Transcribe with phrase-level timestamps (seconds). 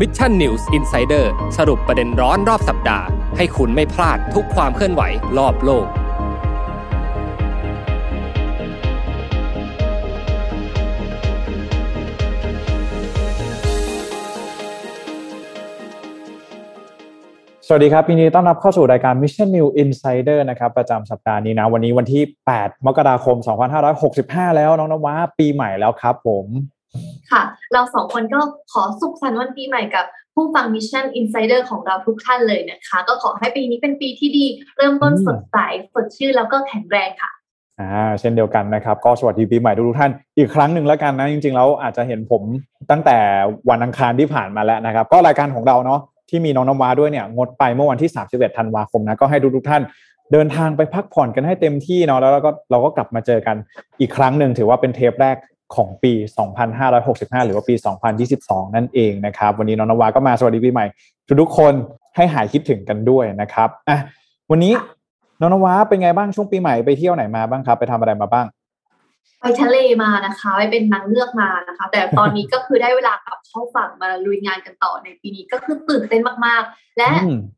[0.00, 1.24] Mission News Insider
[1.58, 5.02] สรุปประเด็นร้อนรอบสัปดาห์ ให้คุณไม่พลาดทุกความเคลื่อนไหว
[5.38, 5.88] รอบโลก ส
[17.72, 22.22] วัสดีครับยินดีต้อนรับเข้าสู่รายการ Mission New Insider นะครับ ประจำสัปดาห์นี้นะ วันนี้วันที่
[22.54, 23.36] 8 มกราคม
[23.96, 26.46] 2565 แล้วน้องนวะปีใหม่แล้วครับผม
[27.30, 27.42] ค่ะ
[27.72, 28.40] เราสองคนก็
[28.72, 30.04] ขอสุขสันต์วันปีใหม่กับ
[30.34, 34.46] ผู้ฟัง Mission Insider ของเราทุกท่านเลยนะคะ ก็ขอให้ปีนี้เป็นปีที่ดี
[34.76, 35.56] เริ่มต้นสดใส
[35.94, 37.30] สดชื่นแล้วก็แข็งแรงค่ะ
[37.80, 42.42] อ่าเช่นเดียวกันนะครับ ก็สวัสดีปีใหม่ทุกท่านอีกครั้งหนึ่งแล้วกันนะ จริงๆแล้วอาจจะเห็นผม
[42.90, 43.16] ตั้งแต่
[43.70, 46.00] วันอังคารที่ผ่านมาแล้วนะครับ ก็รายการของเราเนาะ
[46.30, 49.82] ที่มีน้องน้ำว้าด้วยเนี่ยงดไปเมื่อวันที่ 31 ธันวาคมนะก็ให้ทุกๆท่าน
[50.32, 53.56] เดินทางไปพักผ่อนกันให้เต็มที่เนาะแล้วก็เราก็กลับมาเจอกัน
[54.00, 55.36] อีกครั้งหนึ่งถือว่าเป็นเทปแรก
[55.74, 56.12] ของปี
[56.78, 57.74] 2565 หรือว่าปี
[58.24, 60.86] 2022 นั่นเองนะครับ วันนี้น้องนวาก็มาสวัสดีปีใหม่
[61.40, 61.74] ทุกๆคน
[62.16, 63.98] ให้หายคิดถึงกันด้วยนะครับอะ
[64.50, 64.72] วันนี้
[65.40, 68.46] น้องนวาเป็นไงบ้างช่วงปีใหม่ไปเที่ยวไหนมาบ้างครับ ไปทำอะไรมาบ้าง
[69.40, 77.10] ไปทะเลมานะคะไปเป็นนางเงือกมานะคะ แต่ตอนนี้ก็คือได้เวลากลับเข้าฝั่งมาลุยงานกันต่อในปีนี้ก็คือตื่นเต้นมากๆ และ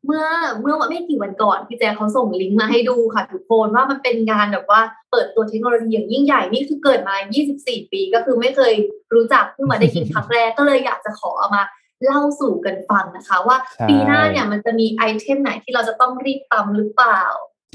[0.06, 0.26] เมื่อ
[0.60, 7.14] เมื่อไม่กี่วันก่อนพี่แจ๊เขาส่งลิงก์มาให้ดูค่ะทุกคนว่ามันเป็นงานแบบว่าเปิดตัวเทคโนโลยีอย่างยิ่งใหญ่นี่คือเกิดมา
[7.54, 8.74] 24 ปีก็คือไม่เคย
[9.14, 11.62] รู้จักเพิ่งมาได้ยินครั้งแรกก็เลยอยากจะขอเอามา
[12.04, 13.56] เล่าสู่กันฟังนะคะ ว่า
[13.88, 17.22] ปีหน้าเนี่ยมันจะมี item ไหนที่เราจะต้องรีบตำหรือเปล่า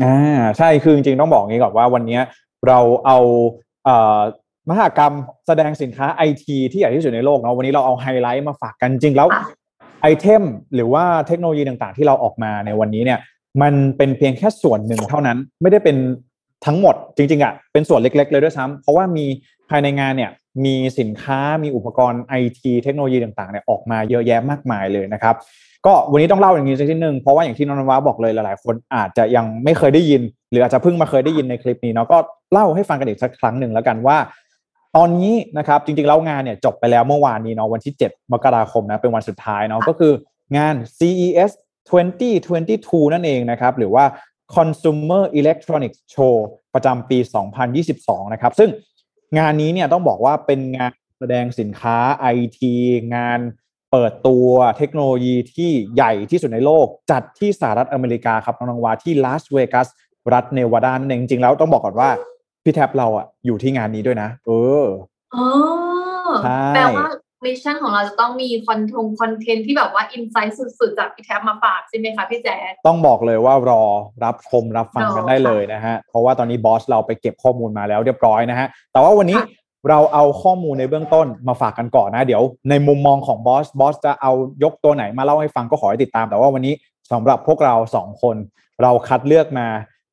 [0.03, 2.19] อ่าใช่คือจริงๆต้องบอกงี้ก่อนว่าวันนี้
[2.67, 3.70] เราเอาเอ่อ
[4.69, 5.13] มหากรรม
[5.47, 9.27] แสดงสินค้าไอทีที่ใหญ่ที่สุดในโลกเนาะวันนี้เราเอาไฮไลท์มาฝากกันจริงแล้ว
[10.01, 10.43] item
[10.75, 13.19] หรือว่าเทคโนโลยีต่างๆ ที่เราออกมาในวันนี้เนี่ย
[13.61, 15.97] มันเป็นเพียงแค่ส่วนหนึ่งเท่านั้น ไม่ได้เป็น
[16.65, 19.25] ทั้งหมดจริงๆอะเป็นส่วนเล็ก ๆ เลยด้วยซ้ำเพราะว่ามี
[19.69, 20.31] ภายในงานเนี่ย
[20.65, 25.35] มีสินค้ามีอุปกรณ์ไอทีเทคโนโลยีต่างๆเนี่ยออกมาเยอะแยะมากมายเลยนะครับ
[25.85, 32.17] ก็วันนี้ต้องเล่าอย่างนี้สักทีหนึ่งเพราะว่าอย่างที่น้องนวาบอกเลยหลายๆ คนอาจจะยังไม่เคยได้ยิน หรืออาจจะเพิ่งมาเคยได้ยินในคลิปนี้เนาะก็
[32.51, 34.17] เล่าให้ฟังกันอีกสักครั้งหนึ่งแล้วกันว่า
[34.95, 40.13] ตอนนี้นะครับจริงๆแล้วงานเนี่ยจบไปแล้วเมื่อวานนี้เนาะวันที่ 7 มกราคมนะเป็นวันสุดท้ายเนาะก็คือ
[40.57, 41.51] งาน CES
[41.89, 44.05] 2022 นั่นเองนะครับหรือว่า
[44.55, 46.35] Consumer Electronics Show
[46.73, 47.17] ประจำปี
[47.75, 48.69] 2022 นะครับ ซึ่ง
[49.37, 51.97] งานนี้เนี่ยต้องบอกว่าเป็นงานแสดงสินค้า
[52.37, 52.59] IT
[53.15, 53.39] งาน
[53.91, 54.47] เปิดตัว
[54.77, 59.87] เทคโนโลยีที่ใหญ่ที่สุดในโลก จัดที่สหรัฐอเมริกาครับน้องๆวาที่ลาสเวกัส
[60.33, 62.09] รัฐเนวาดานั่นเองจริงๆแล้วต้องบอกก่อนว่า
[62.63, 64.49] พี่แท็บเราอะอยู่ที่งานนี้ด้วยนะ เอ
[64.81, 64.85] อ
[65.35, 65.45] อ๋อ
[66.75, 67.07] แปลว่า
[67.45, 72.57] Mission ของเราจะต้องมีคอนทง content ที่แบบว่า insight สุดๆ จากพี่แท็บมาฝากใช่ไหมคะพี่แจ๊
[72.87, 73.83] ต้องบอกเลยว่ารอ
[74.23, 79.39] รับชมรับฟังกันได้เลยนะฮะ เพราะว่าตอนนี้บอสเราไปเก็บข้อมูลมาแล้วเรียบร้อยนะฮะ แต่ว่าวันนี้
[79.89, 84.31] เราเอาข้อมูลในเบื้องต้นมาฝากกันก่อนนะ เดี๋ยวในมุมมองของบอสบอสจะเอา
[84.63, 86.73] ยกตัวไหนมาเล่าให้ฟังก็ขอให้ติดตาม แต่ว่าวันนี้
[87.11, 88.35] สำหรับพวกเราสองคน
[88.81, 89.67] เราคัดเลือกมา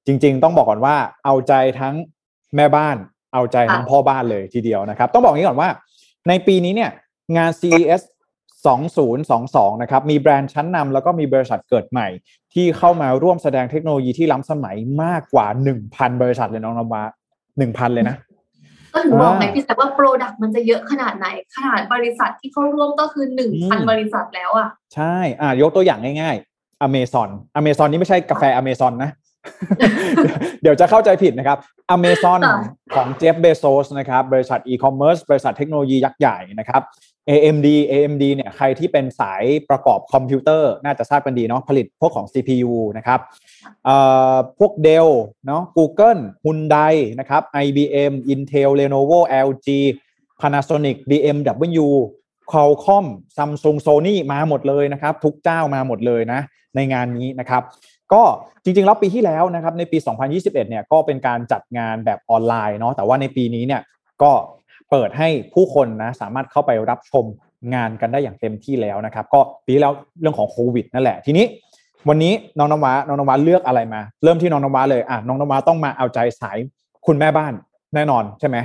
[0.06, 1.94] จริง ๆ ต้องบอกก่อนว่าเอาใจทั้ง
[2.56, 2.96] แม่บ้าน
[3.34, 5.68] เอาใจทั้งพ่อบ้านเลยทีเดียวนะครับ ต้องบอกงี้ก่อนว่า
[6.28, 6.90] ในปีนี้เนี่ย
[7.36, 8.02] งาน CES
[8.72, 12.08] 2022 นะครับ มีแบรนด์ชั้นนำแล้วก็มีบริษัทเกิดใหม่
[12.54, 15.46] ที่เข้ามาร่วมแสดงเทคโนโลยีที่ล้ำสมัยมากกว่า
[15.84, 17.02] 1,000 บริษัทเลยน้องนวา
[17.48, 18.16] 1,000 เลยนะ
[18.92, 23.24] ก็ถึงบอกไงพี่แซคว่าโปรดักต์มันจะเยอะขนาดไหน ขนาดบริษัทที่เข้าร่วมก็คือ
[23.56, 29.10] 1,000 บริษัทแล้วอะ ใช่ อ่ายกตัวอย่างง่ายๆอเมซอนอเมซอนนี่ไม่ใช่กาแฟอเมซอนนะ
[30.62, 31.58] เดี๋ยวจะเข้าใจผิดนะครับ
[31.94, 32.40] Amazon
[32.94, 36.82] ของ Jeff Bezos นะครับ บริษัทอีคอมเมิร์ซบริษัทเทคโนโลยียักษ์ใหญ่นะครับ
[37.30, 43.20] AMD AMD เนี่ยใครที่เป็นสายประกอบคอมพิวเตอร์น่าจะทราบกันดีเนาะผลิตพวกของ CPU นะครับ
[44.58, 45.10] พวก Dell
[45.46, 49.68] เนาะ Google Hyundai นะครับ IBM Intel Lenovo LG
[50.40, 51.88] Panasonic BMW
[52.50, 53.06] Qualcomm
[53.36, 56.40] Samsung Sony มาหมดเลยนะครับ ทุกเจ้ามาหมดเลยนะ
[56.76, 57.62] ในงานนี้นะครับ
[58.12, 58.22] ก็
[58.64, 63.82] จริงๆแล้วปีที่แล้วนะครับในปี 2021 เนี่ยก็เป็นการจัดงานแบบออนไลน์เนาะแต่ว่าในปีนี้เนี่ย
[64.22, 64.32] ก็
[64.90, 67.24] เปิดให้ผู้คนนะสามารถเข้าไปรับชม
[67.74, 71.44] งานกันได้อย่างเต็มที่แล้วนะครับ ก็ปีแล้วเรื่องของโควิดนั่นแหละทีนี้
[72.08, 76.58] วันนี้น้องนวาน้องนวาเลือกอะไรมา เริ่มที่น้องนวาเลยอะน้องนวาต้องมาเอาใจสาย
[77.06, 77.52] คุณแม่บ้าน
[77.94, 78.56] แน่นอนใช่ไหม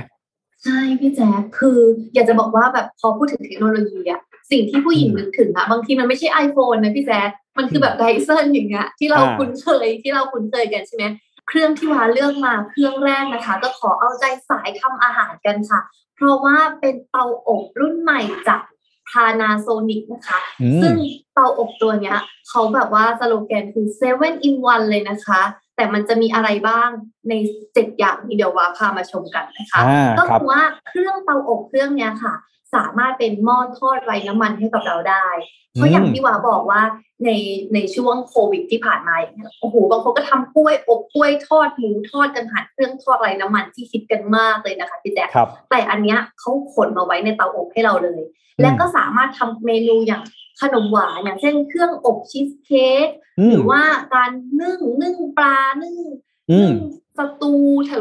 [0.62, 1.78] ใช่พี่แจ๊คคือ
[2.14, 4.20] อยากจะบอกว่าแบบพอพูดถึงเทคโนโลยีอะ
[4.50, 7.28] สิ่งที่ผู้หญิงนึกถึงอะบางทีมันไม่ใช่ iPhone นะพี่แจ๊ค
[7.58, 11.04] มันคือแบบไดเซนอย่างเงี้ยที่เราคุ้นเคยที่เราคุ้นเคยกันใช่ไหม
[11.48, 15.80] เครื่องที่วาเลือกมาเครื่องแรกนะคะ ก็ขอเอาใจสายทำอาหารกันค่ะ
[16.24, 18.62] ราะว่าเป็นเตาอบรุ่นใหม่จาก
[19.10, 20.40] พานาโซนิกนะคะ
[20.82, 20.94] ซึ่ง
[21.34, 22.18] เตาอบตัวเนี้ย
[22.48, 25.42] เขาแบบว่าสโลแกนคือเซเว่นอินวันเลยนะคะ
[25.76, 26.90] แต่มันจะมีอะไรบ้าง
[27.28, 27.34] ใน
[27.74, 29.80] เจ็ดอย่างนี้เดี๋ยวว่าพามาชมกันนะคะ
[30.18, 32.34] ก็คือว่าเครื่องเตาอบเครื่องเนี้ยค่ะ
[32.74, 35.26] สามารถเป็นหม้อทอดไร้น้ำมันให้กับเราได้
[35.74, 36.82] เพราะอย่างที่วาบอกว่า
[37.24, 37.30] ใน
[37.74, 48.22] ในช่วงโควิดที่ผ่านมาอย่างเงี้ยโอ้โหบางคนก็ทำกล้วยอบกล้วยทอดหมูทอดกันผ่านเครื่องทอดไร้น้ำมันที่คิดกันมากเลยนะคะพี่แจ๊คครับแต่อันเนี้ยเขาขนมาไว้ในเตาอบให้เราเลย
[48.60, 50.22] และก็สามารถทำเมนูอย่าง
[50.60, 53.08] ขนมหวานอย่างเช่นเครื่องอบชีสเค้ก
[53.40, 53.82] อืหมรือว่า
[54.14, 54.30] การ
[54.60, 56.12] นึ่งนึ่งปลานึ่งอืม
[56.52, 56.70] นึ่ง
[57.18, 57.52] สตู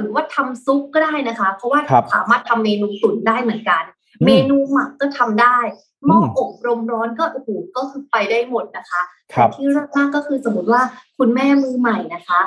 [0.01, 3.83] หรือว่าทำซุปก็ได้นะคะ เพราะว่าครับสามารถทำเมนูตุ๋นได้เหมือนกัน
[4.21, 5.57] อืมเมนูหมักก็ทำได้
[6.05, 9.01] หม้ออมอบลมร้อนก็โอ้โหก็คือไปได้หมดนะคะ
[9.33, 10.81] ครับแต่ที่เลิศมากก็คือสมมติว่า
[11.17, 12.41] คุณแม่มือใหม่นะคะ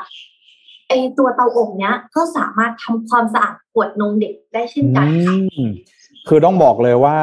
[0.89, 5.71] ไอตัวเตาอบเนี้ยก็สามารถทำความสะอาดขวดนมเด็กได้เช่นกันค่ะอืม
[6.29, 7.17] คือต้องบอกเลยว่า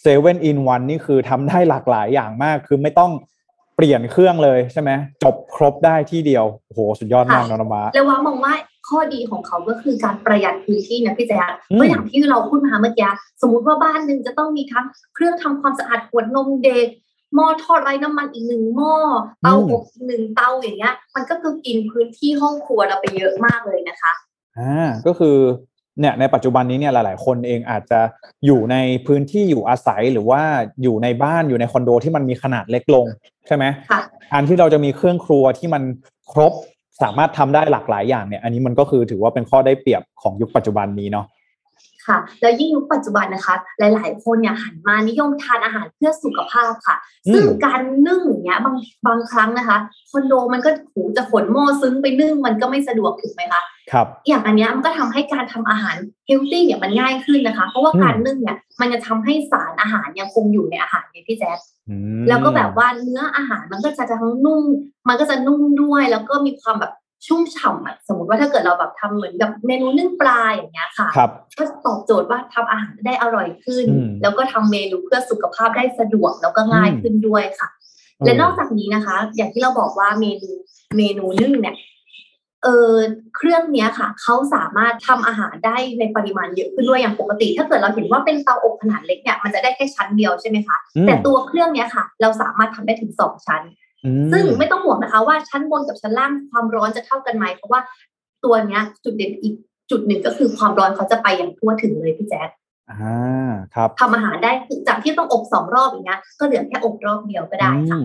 [0.00, 3.10] เซเว่นอินวันนี่คือทำได้หลากหลายอย่างมาก คือไม่ต้อง
[3.80, 4.90] เปลี่ยนเครื่องเลยใช่ไหม
[5.22, 8.54] จบครบได้ที่เดียวโอ้โหสุดยอดมากค่ะน้องนมาแล้วว่ามองว่า
[8.88, 13.10] ข้อดีของเขาก็คือการประหยัดพื้นที่นะพี่แจ๊คอืมเพราะอย่างที่เราพูดมาเมื่อกี้
[13.42, 14.84] สมมติว่าบ้านหนึ่งจะต้องมีทั้ง
[15.14, 16.86] เครื่องทำความสะอาดขวดนมเด็ก
[17.34, 18.94] หม้อทอดไร้น้ำมันอีกหนึ่งหม้อ
[19.42, 24.12] เตาอบอีกหนึ่งเตาอย่างเงี้ย มันก็คือกินพื้นที่ห้องครัวเราไปเยอะมากเลยนะคะ
[24.58, 25.36] อ่าก็คือ
[26.00, 28.00] เนี่ยในปัจจุบันนี้เนี่ยหลาย ๆ คนเองอาจจะ
[28.46, 28.76] อยู่ใน
[29.06, 30.42] พื้นที่อยู่อาศัยหรือว่า
[30.82, 33.06] อยู่ในบ้านอยู่ในคอนโดที่มันมีขนาดเล็กลง
[33.46, 33.64] ใช่ไหม
[34.32, 35.82] การที่เราจะมีเครื่องครัวที่มัน
[36.32, 36.52] ครบ
[37.02, 41.26] สามารถทำได้หลากหลายอย่างเนี่ย อันนี้มันก็คือถือว่าเป็นข้อได้เปรียบของยุคปัจจุบันนี้เนาะ
[42.06, 48.76] ค่ะ แล้วยิ่งยุคปัจจุบันนะคะ หลาย ๆ คนเนี่ยหันมานิยมทานอาหารเพื่อสุขภาพค่ะอืมซึ่งการนึ่งอย่างเงี้ยบาง
[49.06, 49.78] บางครั้งนะคะ
[50.10, 53.62] คอนโดมันก็หูจะขนหม้อซึ้งไปนึ่งมันก็ไม่สะดวกถูกไหมคะ
[53.92, 61.58] ครับอย่างอันเนี้ยมันก็ทำให้การทำอาหารเฮลตี้เนี่ยมันง่ายขึ้นนะคะ เพราะว่าอืมการนึ่งเนี่ยมันจะทำให้สารอาหารยังคงอยู่ในอาหารเนี่ยพี่แจ๊ค
[61.90, 64.64] อืมแล้วก็แบบว่าเนื้ออาหารมันก็จะทั้งนุ่ม
[65.08, 66.92] มันก็จะนุ่มด้วยแล้วก็มีความแบบ
[67.26, 77.68] ชุ่มฉ่ำอะสมมติว่าถ้าเกิดเราแบบทำเหมือนกับเมนูนึ่งปลาอย่างเงี้ยค่ะครับก็ตอบโจทย์ว่าทำอาหารได้อร่อยขึ้นอืมแล้วก็ทำเมนูเพื่อสุขภาพได้สะดวกแล้วก็ง่ายอืมขึ้นด้วยค่ะ
[78.24, 80.50] และนอกจากนี้นะคะ อย่างที่เราบอกว่าเมนู
[80.96, 81.76] เมนูนึ่งเนี่ย
[82.64, 82.94] เออ
[83.36, 93.89] เครื่องเนี้ยค่ะเขาสามารถทำอาหารได้ในปริมาณเยอะขึ้นด้วยอย่างปกติ ถ้าเกิดเราเห็นว่าเป็นเตาอบขนาดเล็กเนี่ยมันจะได้แค่ชั้นเดียวใช่ไหมคะอืมแต่ตัวเครื่องเนี้ยค่ะ เราสามารถทำได้ถึงสองชั้นอืม
[94.32, 97.80] ซึ่งไม่ต้องห่วงนะคะว่าชั้นบนกับชั้นล่างความร้อนจะเท่ากันไหมเพราะว่า
[98.44, 99.54] ตัวเนี้ย จุดเด่นอีก
[99.90, 102.48] จุดหนึ่งก็คือความร้อนเขาจะไปอย่างทั่วถึงเลยพี่แจ๊ค
[102.90, 108.04] อ่าครับทำอาหารได้คือจากที่ต้องอบสองรอบอย่างเงี้ยก็เหลือแค่อบรอบเดียวก็ได้ค่ะอื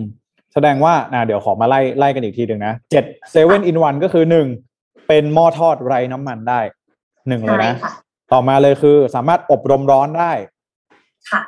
[0.52, 4.46] แสดงว่านะเดี๋ยวขอมาไล่ไล่กันอีกทีหนึ่งนะเจ็ด seven in one ก็คือหนึ่ง
[5.08, 6.60] เป็นหม้อทอดไร้น้ำมันได้
[7.28, 7.92] หนึ่งเลยใช่นะค่ะ
[8.32, 10.32] ต่อมาเลยคือสามารถอบรมร้อนได้
[11.30, 11.42] ค่ะ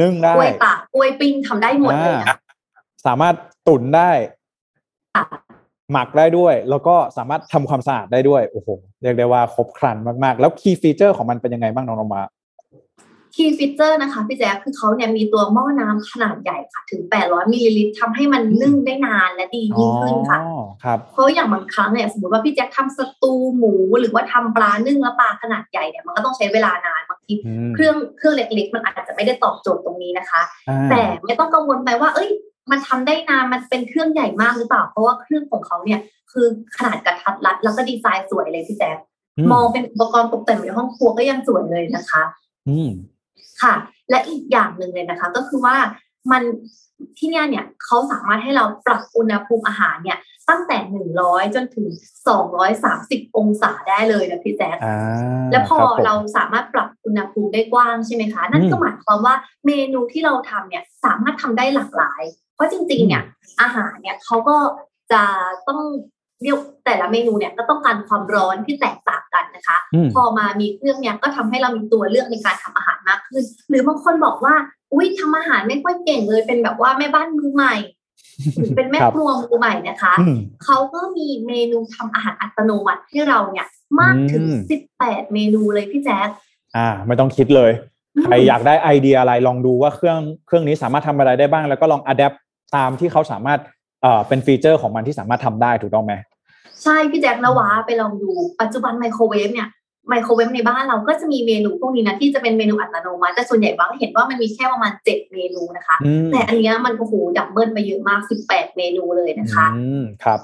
[0.00, 2.38] นึ่งได้กล้วยตากกล้วยปิ้งทำได้หมดเลยอ่านะ
[3.06, 3.34] สามารถ
[3.68, 4.10] ตุ๋นได้
[5.16, 5.24] ค่ะ
[5.92, 8.68] หมักได้ด้วย แล้วก็สามารถทำความสะอาดได้ด้วย โอ้โห
[9.02, 12.22] เรียกได้ว่าครบครันมากๆ แล้ว key feature ของมันเป็นยังไงบ้างน้องนมา
[13.34, 32.30] key feature นะคะพี่แจ๊คคือเขาเนี่ยมีตัวหม้อน้ำขนาดใหญ่ค่ะ ถึง 800มิลลิลิตรทำให้มันนึ่งได้นานและดียิ่งขึ้นค่ะอ๋อครับเพราะอย่างบางครั้งเนี่ยสมมติว่าพี่แจ๊คทำสตูหมูหรือว่าทำปลานึ่งแล้วปลาขนาดใหญ่เนี่ยมันก็ต้องใช้เวลานานบางทีอืมเครื่องเครื่องเล็กๆ มันอาจจะไม่ได้ตอบโจทย์ตรงนี้นะคะอ่าแต่ไม่ต้องกังวลไปว่า เอ้ย
[32.70, 36.00] มันทำได้นานมันเป็นเครื่องใหญ่มากหรือเปล่า เพราะว่าเครื่องของเขาเนี่ย
[36.32, 38.96] คือขนาดกระทัดรัด แล้วก็ดีไซน์สวยเลยพี่แจ๊ค
[39.52, 42.22] มองเป็นอุปกรณ์ตกแต่งในห้องครัวก็ยังสวยเลยนะคะ
[42.68, 42.90] อืม
[43.62, 43.74] ค่ะ
[44.10, 45.76] และอีกอย่างหนึ่งเลยนะคะ ก็คือว่า
[46.30, 46.42] มัน
[47.18, 51.86] ที่เนี่ยเนี่ยเขาสามารถให้เราปรับอุณหภูมิอาหารเนี่ย ตั้งแต่หนึ่งร้อยจนถึง
[52.28, 54.96] สองร้อยสามสิบองศาได้เลยนะพี่แจ๊คอ่า
[55.52, 59.34] แล้วพอคบผมเราสามารถปรับอุณหภูมิได้กว้างใช่ไหมคะ นั่นก็อืมหมายความว่า
[59.66, 62.22] เมนูที่เราทำเนี่ยสามารถทำได้หลากหลาย
[62.54, 63.22] เพราะจริงๆ เนี่ย
[63.60, 64.56] อาหารเนี่ยเขาก็
[65.12, 65.22] จะ
[65.68, 65.80] ต้อง
[66.42, 74.54] เรียกแต่ละเมนูเนี่ยก็ต้องการความร้อนที่แตกต่างกันนะคะอืมพอมามีเครื่องเนี่ยก็ทำให้เรามีตัวเลือกในการทำอาหารมากขึ้น หรือบางคนบอกว่า
[74.92, 77.74] อุ้ยทำอาหารไม่ค่อยเก่งเลยเป็นแบบว่าแม่บ้านมือใหม่
[78.56, 83.66] หรือเป็นแม่ครับครัวมือใหม่นะคะอืมเขาก็มีเมนูทำอาหารอัตโนมัติให้เราเนี่ย
[84.00, 86.28] มากถึงอืมสิบแปดเมนูเลยพี่แจ๊ค
[86.76, 87.72] อ่า ไม่ต้องคิดเลย
[88.24, 92.34] ใครอยากได้ไอเดียอะไรลองดูว่าเครื่องเครื่องนี้สามารถทำอะไรได้บ้าง แล้วก็ลอง adapt
[92.76, 93.60] ตามที่เขาสามารถ
[94.02, 96.14] เอ่อเป็น feature ของมันที่สามารถทำได้ถูกต้องไหม
[96.82, 99.68] ใช่พี่แจ็คนวะไปลองดูปัจจุบันไมโครเวฟเนี่ย
[100.08, 110.40] ไมโครเวฟในบ้านเราก็จะมีเมนูพวกนี้นะที่จะเป็นเมนูอัตโนมัติแต่ส่วนใหญ่บ้างเห็นว่ามันมีแค่ประมาณเจ็ดเมนูนะคะอืมแต่อันเนี้ยมันโอ้โห double ไปเยอะมากสิบแปดเมนูเลยนะคะอืมครับ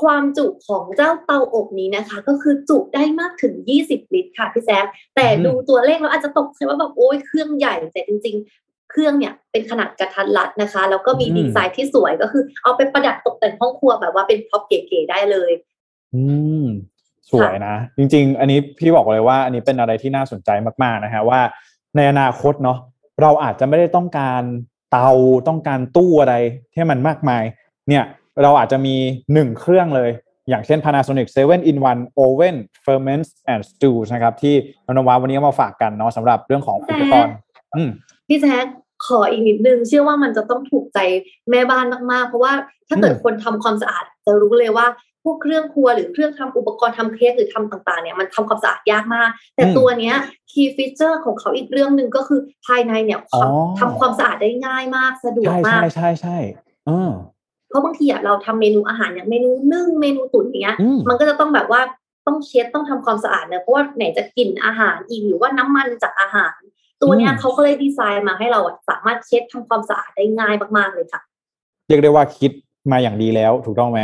[0.00, 4.84] ความจุของเจ้าเตาอบนี้นะคะ ก็คือจุได้มากถึง 20 ลิตรค่ะพี่แจ๊ค
[5.16, 15.52] แต่อืมดูตัวเลขแล้วอาจจะตกใจว่าแบบโอ้ยเครื่องใหญ่แต่จริง ๆ เครื่องเนี่ยเป็นขนาดกระทัดรัดนะคะ แล้วก็มีดีไซน์ที่สวยก็คือ เอาไปประดับตกแต่งห้องครัวแบบว่าเป็นพ็อปเก๋ๆได้เลย
[16.14, 16.22] อื
[16.62, 16.64] ม
[17.30, 20.50] สวยนะ จริง ๆ อันนี้พี่บอกเลยว่าอันนี้เป็นอะไรที่น่าสนใจ
[20.82, 21.40] มากๆนะฮะว่า
[21.96, 22.78] ในอนาคตเนาะ
[23.22, 24.42] เราอาจจะไม่ได้ต้องการ
[24.90, 25.10] เตา
[25.48, 26.34] ต้องการตู้อะไร
[26.72, 27.42] ที่มันมากมาย
[27.88, 28.04] เนี่ย
[28.42, 28.96] เราอาจจะมี
[29.32, 30.10] หนึ่งเครื่องเลย
[30.48, 34.54] อย่างเช่น Panasonic 7 in 1 Oven Ferments and Stews นะครับ ที่
[34.86, 37.34] นนวาวันนี้เอามาฝากกันเนาะสำหรับเรื่องของอุปกรณ์
[37.74, 37.88] อืม
[38.28, 38.66] พี่แจ๊ค
[39.06, 40.98] ขออีกนิดนึง เชื่อว่ามันจะต้องถูกใจ
[41.50, 42.52] แม่บ้านมากๆ เพราะว่า
[42.88, 44.86] ถ้าเกิดอืมคนทำความสะอาดจะรู้เลยว่า
[45.24, 50.16] พวกเครื่องครัวหรือเครื่องทำอุปกรณ์ทำเค้กหรือทำต่างๆเนี่ยมันทำความสะอาดยากมาก แต่ตัวเนี้ย
[50.50, 56.36] คีย์ฟีเจอร์ของเขาอีกเรื่องหนึ่งก็คือภายในเนี่ยความอ๋อทำความสะอาดได้ง่ายมากสะดวกใช่มาใช่กใช่ใช่
[56.86, 57.33] เออเพ
[57.74, 61.80] ราะบางทีอะเราทำเมนูอาหารอย่างเมนูนึ่งเมนูตุ๋นอย่างเงี้ยอืมมันก็จะต้องแบบว่า
[62.26, 66.58] ต้องเช็ดต้องทำความสะอาดเนอะเพราะว่าไหนจะกลิ่นอาหารอีกหรือว่าน้ำมันจากอาหาร
[67.00, 71.20] ตัวเนี้ยอืมเขาก็เลยดีไซน์มาให้เราอะสามารถเช็ดทำความสะอาดได้ง่ายมากๆเลยค่ะ
[71.88, 72.52] เรียกได้ว่าคิด
[72.92, 74.00] มาอย่างดีแล้วถูกต้องไหม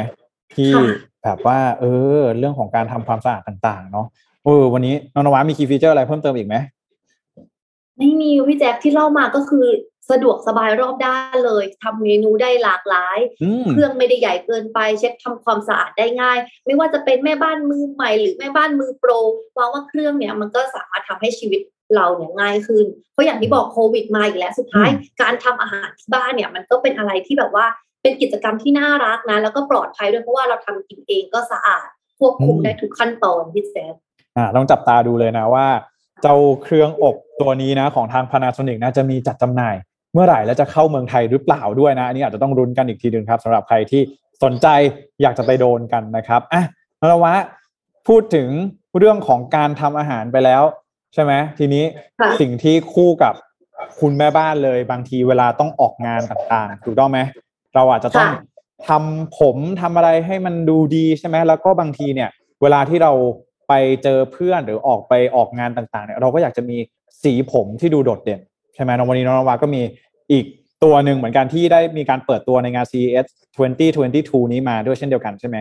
[0.54, 0.84] ที่ค่ะ
[1.24, 1.84] แบบว่า เอ
[2.16, 4.06] อ เรื่องของการทำความสะอาดต่างๆ เนาะ
[4.44, 6.56] เออวันนี้น้องนวัดมีคีย์ฟีเจอร์อะไรเพิ่มเติมอีกไหม
[7.98, 9.66] ไม่มีพี่แจ๊คที่เล่ามาก็คือ
[10.10, 19.10] สะดวกสบายรอบด้านเลยทำเมนูได้หลากหลายอืมเครื่องไม่ได้ใหญ่เกินไป เช็ดทำความสะอาดได้ง่าย ไม่ว่าจะเป็นแม่บ้านมือใหม่หรือแม่บ้านมือโปร
[19.56, 21.60] ว่าว่าเครื่องเนี่ยมันก็สามารถทำให้ชีวิต
[21.96, 27.66] เราเนี่ยง่ายขึ้น เพราะอย่างที่บอกโควิดมาอีกแล้วสุดท้ายอืมการทำอาหารที่บ้านเนี่ยมันก็เป็นอะไรที่แบบว่า
[28.02, 31.86] เป็นกิจกรรมที่น่ารักนะ แล้วก็ปลอดภัยด้วยเพราะว่าเราทำกินเองก็สะอาด
[32.18, 33.94] ควบคุมได้ทุกขั้นตอนพี่แจ๊ค
[34.36, 35.66] อ่าต้องจับตาดูเลยนะว่า
[36.22, 39.76] เจ้าเครื่องอบตัวนี้นะของทาง Panasonic นะจะมีจัดจำหน่าย
[40.12, 44.02] เมื่อไหร่และจะเข้าเมืองไทยหรือเปล่าด้วยนะอันนี้อาจจะต้องรุ้นกันอีกทีหนึ่งครับสำหรับใครที่
[44.44, 44.66] สนใจ
[45.22, 46.62] อยากจะไปโดนกันนะครับอะ
[47.00, 47.34] นรวะ
[48.08, 48.48] พูดถึง
[48.98, 50.62] เรื่องของการทำอาหารไปแล้ว
[51.14, 51.84] ใช่ไหมทีนี้
[52.20, 53.34] ค่ะสิ่งที่คู่กับ
[54.00, 57.20] คุณแม่บ้านเลย บางทีเวลาต้องออกงานต่างๆถูกต้องไหม
[57.74, 58.50] เราอาจจะต้องค่ะ
[58.88, 62.30] ทำผมทำอะไรให้มันดูดีใช่ไหมแล้วก็บางทีเนี่ย
[62.62, 63.12] เวลาที่เรา
[63.68, 66.76] ไปเจอเพื่อนหรือออกไปออกงานต่างๆเนี่ยเราก็อยากจะมี
[67.22, 68.40] สีผมที่ดูโดดเด่น
[68.74, 69.82] ใช่ไหมน้องวันนี้น้องนวาก็มี
[70.32, 70.44] อีก
[70.84, 73.26] ตัวหนึ่งเหมือนกันที่ได้มีการเปิดตัวในงาน CES
[73.88, 75.56] 2022 นี้มาด้วยเช่นเดียวกันใช่ไหม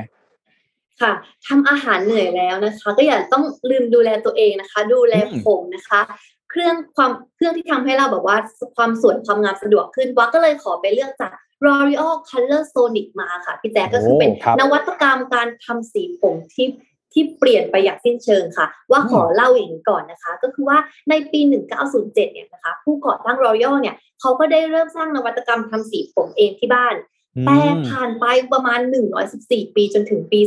[1.02, 1.12] ค่ะ
[1.48, 6.02] ทำอาหารเหนื่อยแล้วนะคะ ก็อย่าต้องลืมดูแลตัวเองนะคะ ดูแลอืมผมนะคะ
[6.50, 8.38] เครื่องความเครื่องที่ทำให้เราแบบว่า
[8.76, 11.32] ความสวยความงามสะดวกขึ้นว่าก็เลยขอไปเลือกจาก
[11.66, 16.68] L'Oreal Color Sonic มาค่ะ พี่แจ๊คก็คือเป็นโอ้ครับนวัตกรรมการทำสีผมที่
[17.14, 20.78] ที่เปลี่ยนไปอย่างสิ้นเชิงค่ะ ว่าขอเล่าอย่างนี้ก่อนนะคะ ก็คือว่า
[21.10, 21.40] ในปี
[21.82, 26.96] 1907 เนี่ยนะคะผู้ก่อตั้ง L'Oreal เนี่ยเขาก็ได้เริ่มสร้างนวัตกรรมทำสีผมเองที่บ้าน
[27.46, 28.80] แต่อืมผ่านไปประมาณ
[29.28, 30.40] 114 ปีจนถึงปี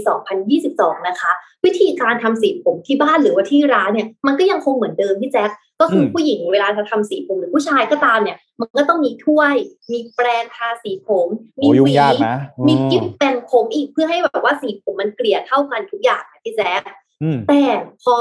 [0.51, 1.33] 2022 นะคะ
[1.65, 5.51] วิธีการทำสีผมที่บ้านหรือว่าที่ร้านเนี่ยมันก็ยังคงเหมือนเดิมพี่แจ๊ค
[5.81, 9.55] ก็คืออมผู้หญิงเวลาจะทำสีผมหรือผู้ชายก็ตามเนี่ย มันก็ต้องมีถ้วย
[9.93, 12.37] มีแปรงทาสีผม มีโอ้ยุ่หงวียากนะ
[12.67, 16.83] มีอืกิ๊บแต่งผมอีกเพื่อให้แบบว่าสีผมมันเกลี่ยเท่ากันทุกอย่างนะพี่แจ๊ค
[17.23, 17.63] อืมแต่
[18.03, 18.15] พอ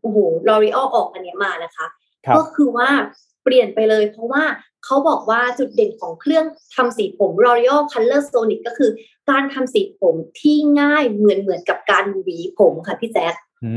[0.00, 1.86] โอ้โหลอรีออออกอันเนี้ยมานะคะ
[2.26, 2.88] ครับก็คือว่า
[3.44, 4.44] เปลี่ยนไปเลย เพราะว่า
[4.84, 8.90] เขาบอกว่าจุดเด่นของเครื่องทำสีผม L'Oreal Color Sonic ก็คือ
[9.30, 13.76] การทำสีผมที่ง่ายเหมือนเหมือนกับการหวีผมค่ะพี่แจ๊คอื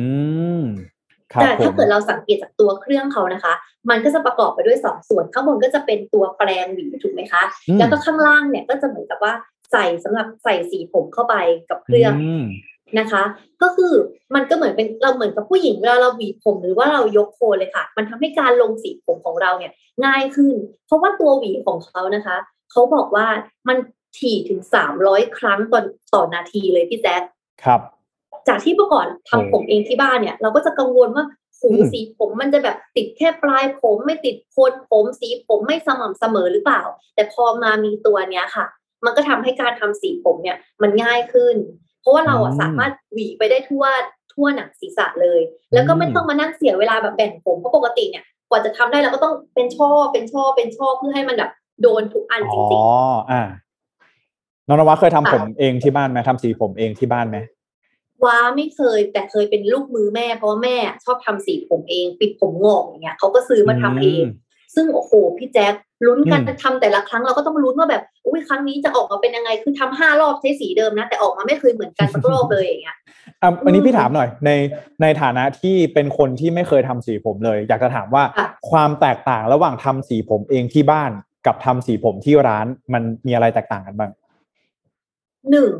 [0.59, 0.96] มครับ
[1.41, 3.53] แต่ผถ้ามเกิดเราสังเกตจากตัวเครื่องเขานะคะ
[3.89, 9.33] มันก็จะประกอบไปด้วยสองส่วน ข้างบนก็จะเป็นตัวแปรงหวีถูกไหมคะอืมแล้วก็ข้างล่างเนี่ยก็จะเหมือนกับว่า
[9.71, 11.35] ใส่สำหรับใส่สีผมเข้าไป
[11.69, 12.45] กับเครื่องอืม
[12.99, 13.23] นะคะ
[13.61, 13.93] ก็คือ
[14.35, 19.71] มันก็เหมือนเป็นเราเหมือนกับผู้หญิงเวลาเราหวีผมหรือว่าเรายกโคนเลยค่ะ มันทำให้การลงสีผมของเราเนี่ย
[20.05, 20.55] ง่ายขึ้น
[20.85, 22.37] เพราะว่าตัวหวีของเขานะคะ
[22.71, 23.27] เขาบอกว่า
[23.67, 23.77] มัน
[24.19, 25.81] ถี่ถึงสามร้อยครั้งต่อ
[26.13, 27.21] ต่อนาทีเลยพี่แจ๊ค
[27.63, 27.81] ครับ
[28.47, 31.25] จากที่เมื่อก่อนทำโอ้ผมเองที่บ้านเนี่ย เราก็จะกังวลว่า
[31.59, 36.81] หูอืมสีผมมันจะแบบติดแค่ปลายผมไม่ติดโคนผมสีผมไม่สม่ำเสมอหรือเปล่า
[37.15, 38.65] แต่พอมามีตัวเนี้ยค่ะ
[39.05, 41.55] มันก็ทำให้การทำสีผมเนี่ยมันง่ายขึ้น
[42.01, 43.85] เพราะว่าเราอะอืมสามารถหวีไปได้ทั่ว
[44.33, 45.41] ทั่วหนังศีรษะเลย
[45.73, 51.51] แล้วก็ไม่อืมต้องมานั่งเสียเวลาแบบแบ่งผมเพราะปกติเนี่ยกว่าจะทำได้เราก็ต้องเป็นช่อเป็นช่อเป็นช่อเพื่อให้มันแบบ
[51.81, 52.81] โดนทุกอันจอ๋อริง
[53.31, 53.41] อ่า
[54.67, 57.56] น้องนวัดเคยทำค่ะผมเองที่บ้านไหมทำสีผมเองที่บ้านไหมๆ
[58.25, 65.73] ว้าไม่เคย แต่เคยเป็นลูกมือแม่ เพราะว่าแม่ชอบทำสีผมเอง ปิดผมงอกอย่างเงี้ยเขาก็ซื้อมาทำเองอืมซึ่งโอ้โหพี่แจ๊ค
[66.05, 72.97] ลุ้นกันอืมทำแต่ละครั้งเราก็ต้องลุ้นว่าแบบอุ้ยครั้งนี้จะออกมาเป็นยังไงคือทำห้ารอบใช้สีเดิมนะ แต่ออกมาไม่เคยเหมือนกันสักรอบเลยอย่างเงี้ย
[73.43, 74.51] อะอันนี้อืมพี่ถามหน่อย ใน
[75.01, 81.11] ในฐานะที่เป็นคนที่ไม่เคยทำสีผมเลย อยากจะถามว่าค่ะความแตกต่างระหว่างทำสีผมเองที่บ้าน
[81.45, 84.11] กับทำสีผมที่ร้านมันมีอะไรแตกต่างกันบ้าง
[85.51, 85.71] หนึ่ง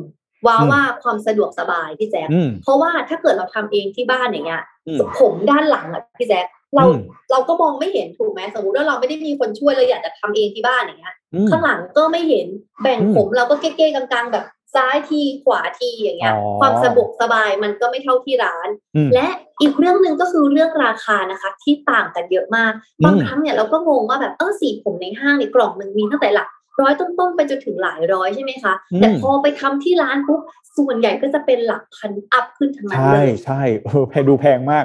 [0.46, 12.46] ว้าอืมว่าความสะดวกสบายพี่แจ๊คอืมเพราะว่าถ้าเกิดเราทำเองที่บ้านอย่างเงี้ยอืมผมด้านหลังอะพี่แจ๊คเราอืมเราก็มองไม่เห็นถูกไหมสมมติว่าเราไม่ได้มีคนช่วยเลยอยากจะทำเองที่บ้านอย่างเงี้ยอืมข้างหลังก็ไม่เห็น
[12.82, 19.26] แบ่งอืมผมเราก็เก้ๆกลางๆแบบซ้ายทีขวาทีอย่างเงี้ยอ๋อความสะดวกสบายมันก็ไม่เท่าที่ร้านอืมและ
[19.60, 26.48] อีกเรื่องหนึ่งก็คือเรื่องราคานะคะที่ต่างกันเยอะมากอืมบางครั้งเนี่ยเราก็งงว่าแบบเออสีผมในห้างเนี่ยกล่องหนึ่งมีตั้งแต่หลัก
[26.80, 30.40] ร้อยต้นๆไปจนถึงหลายร้อยใช่ไหมคะอืมแต่พอไปทำที่ร้านปุ๊บ
[30.78, 34.84] ส่วนใหญ่ก็จะเป็นหลักพันอัพขึ้นทั้งนั้นใช่เลยใช่เออแพงดูแพงมาก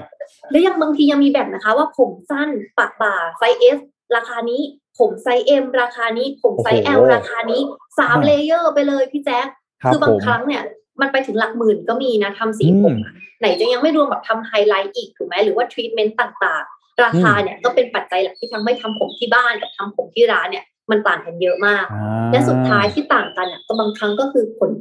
[0.51, 3.79] แล้วยังบางทียังมีแบบนะคะ ว่าผมสั้นปากบ่าไซส์ S
[4.15, 4.61] ราคานี้
[4.99, 7.61] ผมไซส์ M ราคานี้ ผมไซส์โอ้ L โหราคานี้
[7.99, 9.47] สามอ่า layer ไปเลยพี่แจ๊ค
[9.83, 10.63] ครับคือบาผงมครั้งเนี่ย
[11.01, 24.71] มันไปถึงหลักหมื่นก็มีนะทำสีผมอะไหนจะยังไม่รวมแบบทำไฮไลท์อีกถูกไหมหรือว่าทรีทเมนต์ต่างๆ ราคาเนี่ยก็เป็นปัจจัยหลักที่ทำให้ทำผมที่บ้านกับทำผมที่ร้านเนี่ย มันต่างกันเยอะมากอ่าและสุดท้ายที่ต่างกันอะก็บางครั้งก็คือผล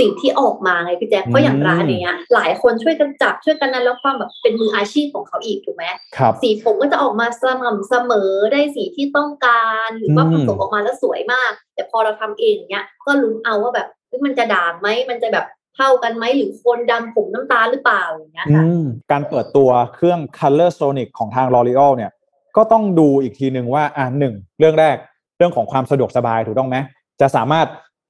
[0.00, 5.84] สิ่งที่ออกมาไงพี่แจ๊คเพราะอย่างร้านเนี้ย หลายคนช่วยกันจับช่วยกันนั้นแล้วความแบบเป็นมืออาชีพของเขาอีกถูกไหม
[6.16, 22.10] ครับสีผมก็จะออกมาสม่ำเสมอได้สีที่ต้องการหรือว่าอืผมสมออกมาแล้วสวยมาก แต่พอเราทำเองเนี้ยก็ลุ้นเอาว่าแบบเฮ้ยมันจะด่างไหมมันจะแบบเท่ากันไหมหรือคนดำผมน้ำตาลหรือเปล่าอย่างเงี้ยอืค่ะมการเปิดตัวเครื่อง Color Sonic ของทาง L'Oreal เนี่ย
[22.56, 24.96] ก็ต้องดูอีกทีหนึ่งว่าอ่าหนึ่งเรื่องแรก
[25.40, 26.76] เรื่องของความสะดวกสบายถูกต้องไหม
[27.20, 27.66] จะสามารถ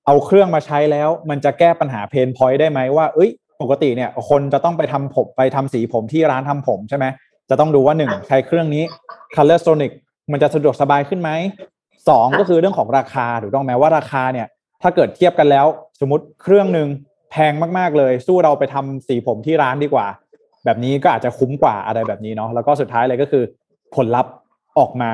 [0.07, 3.31] เอาเครื่องมาใช้แล้ว มันจะแก้ปัญหาเพนพอยต์ได้ไหมว่าเอ้ย
[3.63, 7.07] ปกติเนี่ยคนจะต้องไปทำผมไปทำสีผมที่ร้านทำผมใช่ไหม
[7.51, 8.85] จะต้องดูว่าหนึ่งใช้เครื่องนี้
[9.35, 9.93] Color Sonic
[10.33, 11.31] มันจะสะดวกสบายขึ้นไหม
[12.09, 14.47] สองก็คือเรื่องของราคาถูกต้องไหมว่าราคาเนี่ย
[14.83, 15.67] ถ้าเกิดเทียบกันแล้ว
[16.01, 16.89] สมมติเครื่องหนึ่ง
[17.31, 20.07] แพงมากๆเลย สู้เราไปทำสีผมที่ร้านดีกว่า
[20.65, 23.45] แบบนี้ก็อาจจะคุ้มกว่าอะไรแบบนี้เนาะแล้วก็สุดท้ายเลยก็คือ
[23.95, 24.33] ผลลัพธ์
[24.79, 25.11] ออกมา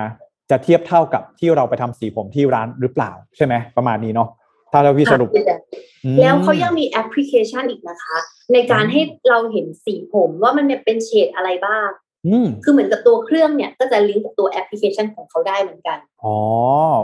[0.50, 4.28] จะเทียบเท่ากับที่เราไปทำสีผมที่ร้านหรือเปล่า ใช่ไหมประมาณนี้เนาะ
[4.72, 5.60] ถ้าเราพี่สรุปค่ะพี่แจ๊ค
[6.04, 8.18] อืมแล้วเขายังมีแอปพลิเคชันอีกนะคะ
[8.52, 11.88] ในการให้เราเห็นสีผมว่ามันเนี่ยเป็นเฉดอะไรบ้าง
[12.26, 16.36] อืมคือเหมือนกับตัวเครื่องเนี่ย ก็จะลิงก์กับตัวแอปพลิเคชันของเขาได้เหมือนกัน อ๋อ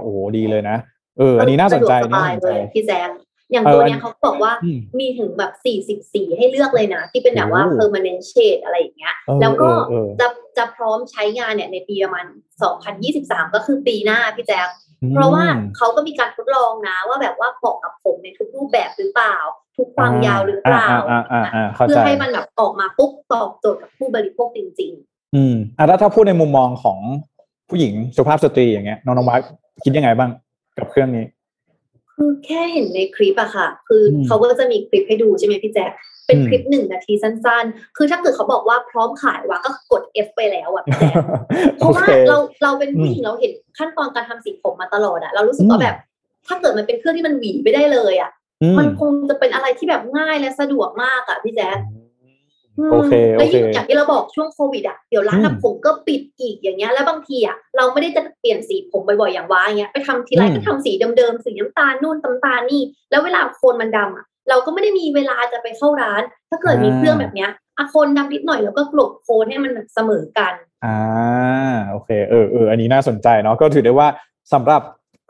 [0.01, 0.77] โอ้โหดีเลยนะ
[1.19, 3.09] เออ อันนี้น่าสนใจสะดวกสน่าบายสนเลใจยพี่แจง
[3.53, 10.27] อย่างเออตัวเนี้ยเขาบอกว่าอืมมีถึงแบบสี่สิบสีให้เลือกเลยนะ ที่เป็นแบบว่าโอ้ permanent shade อะไรอย่างเงี้ยเออแล้วก็เออเออจะ
[10.59, 12.27] จะพร้อมใช้งานเนี่ยในปีประมาณ
[12.91, 14.69] 2023ก็คือปีหน้าพี่แจ๊ค
[15.11, 15.45] เพราะว่า
[15.77, 19.37] เขาก็มีการทดลองนะ ว่าแบบว่าเหมาะกับผมในทุกรูปแบบหรือเปล่า
[19.77, 24.93] ทุกความยาวหรือเปล่าอ่าอ่าอ่าเข้าเพื่ใจอให้มันแบบออกมาปุ๊บตอบโจทย์กับผู้บริโภคจริง
[25.37, 26.99] อืมอะแล้วถ้าพูดในมุมมองของ
[27.69, 29.41] ผู้หญิงสุภาพสตรีอย่างเงี้ยน้องนวัด
[29.85, 30.31] คิดยังไงบ้าง
[30.79, 31.42] กับเครื่องนี้ๆ
[32.23, 35.91] คือแค่เห็นในคลิปอะค่ะ คืออมเขาก็จะมีคลิปให้ดูใช่ไหมพี่แจ๊ค
[36.27, 41.17] เป็นอืมคลิปหนึ่งนาทีสั้นๆ คือถ้าเกิดเขาบอกว่าพร้อมขายวะก็กด F ไปแล้วอะพี่แจ๊ค
[41.77, 45.97] เพโอราะว่าเคเราเราเป็นผู้อืมหญิงเราเห็นขั้นตอนการทำสีผมมาตลอดอะเรารู้สึกอืว่ามแบบ
[46.47, 48.31] ถ้าเกิดมันเป็นเครื่องที่มันหวีไปได้เลยอะ
[48.63, 51.79] อืมมันคงจะเป็นอะไรที่แบบง่ายและสะดวกมากอะพี่แจ๊ค
[52.91, 70.53] โอเคมโอแล้วเคยิ่งอย่างที่เราบอกช่วงโควิดอะเดี๋ยวร้านอืมทำผมก็ปิดอีกอย่างเงี้ยแล้วบางทีอะเราไม่ได้จะเปลี่ยนสีผมบ่อยๆอย่างว่าอย่างเงี้ยไปทำทีไรอืมก็ทำสีเดิมๆสีน้ำตาลนู่นน้ำตาลนี่ แล้วเวลาโคนมันดำอะเราก็ไม่ได้มีเวลาจะไปเข้าร้าน ถ้าเกิดมีเครื่องแบบเนี้ยอะโคนดำนิดหน่อยแล้วก็กลบโคนให้มันเสมอกัน
[70.85, 70.99] อ่า
[71.91, 74.09] โอเคเออเอออันนี้น่าสนใจเนาะก็ถือได้ว่า
[74.53, 74.83] สำหรับ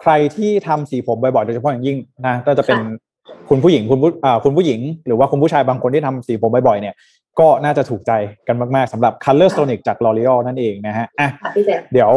[0.02, 3.12] ใครที่ทำสีผมบ่อยๆโดยเฉพาะอย่างยิ่งนะก็จะเป็นค่ะ
[3.50, 6.94] คุณผู้หญิงคุณผู้อ่าคุณผู้หญิง หรือว่าคุณผู้ชายบางคนที่ทำสีผมบ่อยๆเนี่ย
[7.40, 8.12] ก็น่าจะถูกใจ
[8.48, 12.12] กันมาก ๆสำหรับ Color Sonic จาก L'Oreal นั่นเองนะฮะอะค่ะพี่แจ๊คเดี๋ยว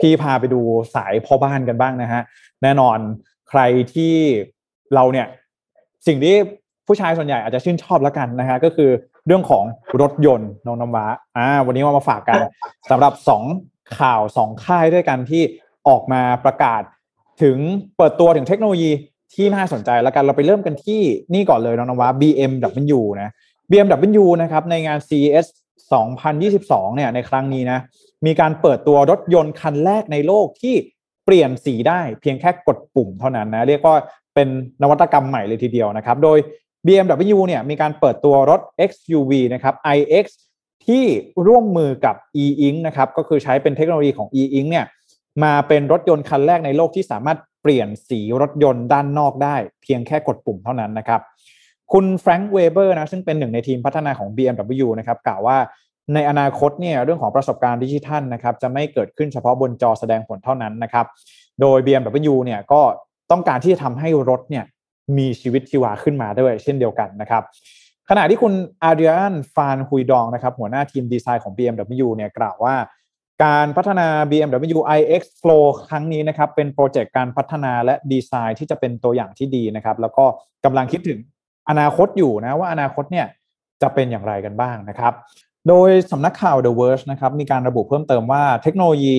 [0.00, 0.60] พี่พาไปดู
[0.94, 2.22] สายพ่อบ้านกันบ้างนะฮะ
[2.62, 2.98] แน่นอน
[3.50, 3.60] ใคร
[3.94, 4.14] ที่
[4.94, 5.26] เราเนี่ย
[6.06, 6.36] สิ่งที่
[6.86, 8.90] ผู้ชายส่วนใหญ่อาจจะชื่นชอบแล้วกันนะฮะก็คือ
[9.26, 9.64] เรื่องของ
[10.00, 12.40] รถยนต์น้องน้ำว้าอ่าวันนี้มามาฝากกัน
[12.90, 13.44] สำหรับสอง
[13.98, 15.42] ข่าวสองค่ายด้วยกันที่
[15.88, 16.82] ออกมาประกาศ
[17.42, 17.56] ถึง
[17.96, 18.90] เปิดตัวถึงเทคโนโลยี
[19.34, 21.00] ที่น่าสนใจแล้วกันเราไปเริ่มกันที่
[21.34, 23.30] นี่ก่อนเลยน้องน้ำว้า BMW นะ
[23.72, 25.46] BMW นะครับในงาน CES
[26.22, 27.80] 2022 เนี่ยในครั้งนี้นะ
[28.26, 30.74] มีการเปิดตัวรถยนต์คันแรกในโลกที่
[31.24, 33.96] เปลี่ยนสีได้เพียงแค่กดปุ่มเท่านั้นนะเรียกว่า
[34.34, 34.48] เป็น
[34.82, 36.38] นวัตกรรมใหม่เลยทีเดียวนะครับ โดย
[36.86, 40.26] BMW เนี่ยมีการเปิดตัวรถ XUV นะครับ iX
[40.86, 41.04] ที่
[41.46, 44.86] ร่วมมือกับ e-ink นะครับก็คือใช้เป็นเทคโนโลยีของ e-ink เนี่ย
[45.44, 51.20] มาเป็นรถยนต์คันแรกในโลกที่สามารถเปลี่ยนสีรถยนต์ด้านนอกได้ เพียงแค่กดปุ่มเท่านั้นนะครับ
[51.92, 55.58] คุณแฟรงค์เวเบอร์นะซึ่งเป็นหนึ่งในทีมพัฒนาของ BMW นะครับกล่าวว่า
[56.14, 61.06] ในอนาคตเนี่ยเรื่องของประสบการณ์ดิจิทัลนะครับจะไม่เกิดขึ้นเฉพาะบนจอแสดงผลเท่านั้นนะครับ
[61.60, 62.80] โดย BMW เนี่ยก็
[63.30, 64.64] ต้องการที่จะทำให้รถเนี่ย
[65.18, 67.42] มีชีวิตชีวาขึ้นมาด้วยเช่นเดียวกันนะครับ
[68.10, 68.52] ขณะที่คุณ
[68.82, 72.74] อาเดียนฟานฮุยดองนะครับหัวหน้าทีมดีไซน์ของ BMW เนี่ยกล่าวว่า
[73.44, 80.24] การพัฒนา BMW iX Flow ครั้งนี้นะครับเป็นโปรเจกต์การพัฒนาและดีไซน์ที่จะเป็นตัวอย่างที่ดีนะครับแล้วก็
[80.64, 81.18] กำลังคิดถึง
[81.68, 83.26] อนาคตอยู่นะว่าอนาคตเนี่ย
[83.82, 85.12] จะเป็นอย่างไรกันบ้างนะครับ
[85.68, 89.16] โดยสำนักข่าว The Verge นะครับมีการระบุเพิ่มเติมว่าเทคโนโลยี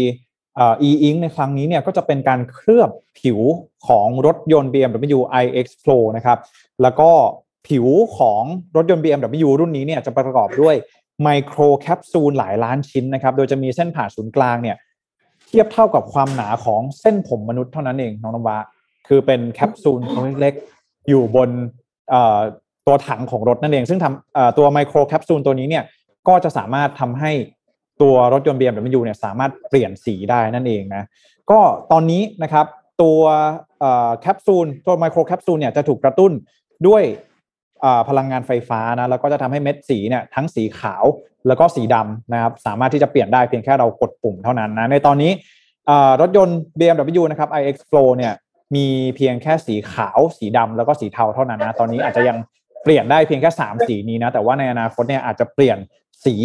[0.89, 3.39] e-ink ในครั้งนี้เนี่ยก็จะเป็นการเคลือบผิว
[3.87, 6.39] ของรถยนต์ BMW iX Pro นะครับ
[6.81, 7.09] แล้วก็
[7.67, 7.85] ผิว
[8.17, 8.43] ของ
[8.75, 10.75] รถยนต์ BMW รุ่นนี้เนี่ยจะประกอบด้วย
[11.23, 14.77] ไมโครแคปซูลหลายล้านชิ้นนะครับ โดยจะมีเส้นผ่าศูนย์กลางเนี่ย
[15.47, 18.57] เทียบเท่ากับความหนาของเส้นผมมนุษย์เท่านั้นเองน้องนวะ
[19.07, 19.99] คือเป็นแคปซูล
[20.41, 21.49] เล็กๆอยู่บน
[22.87, 25.83] ตัวถังของรถนั่นเอง ซึ่งทำตัวไมโครแคปซูลตัวนี้เนี่ย
[26.27, 27.31] ก็จะสามารถทำให้
[28.01, 31.03] ตัวรถยนต์ BMW เนี่ยสามารถเปลี่ยนสีได้นั่นเองนะ
[31.51, 31.59] ก็
[31.91, 32.65] ตอนนี้นะครับ
[33.01, 33.19] ตัว
[34.21, 36.31] แคปซูลตัวไมโครแคปซูลเนี่ยจะถูกกระตุ้น
[36.87, 37.03] ด้วย
[38.09, 41.05] พลังงานไฟฟ้านะแล้วก็จะทำให้เม็ดสีเนี่ยทั้งสีขาว
[41.47, 45.31] แล้วก็สีดำนะครับสามารถที่จะเปลี่ยนได้เพียงแค่เรากดปุ่มเท่านั้นนะในตอนนี้
[46.21, 48.33] รถยนต์ BMW นะครับ iX Flow เนี่ย
[48.75, 52.37] มีเพียงแค่สีขาว สีดำแล้วก็สีเทาเท่านั้นนะตอนนี้อาจจะยัง
[52.83, 55.77] เปลี่ยนได้เพียงแค่ 3 สีนี้นะแต่ว่าในอนาคตเนี่ยอาจจะเปลี่ยน
[56.25, 56.35] สี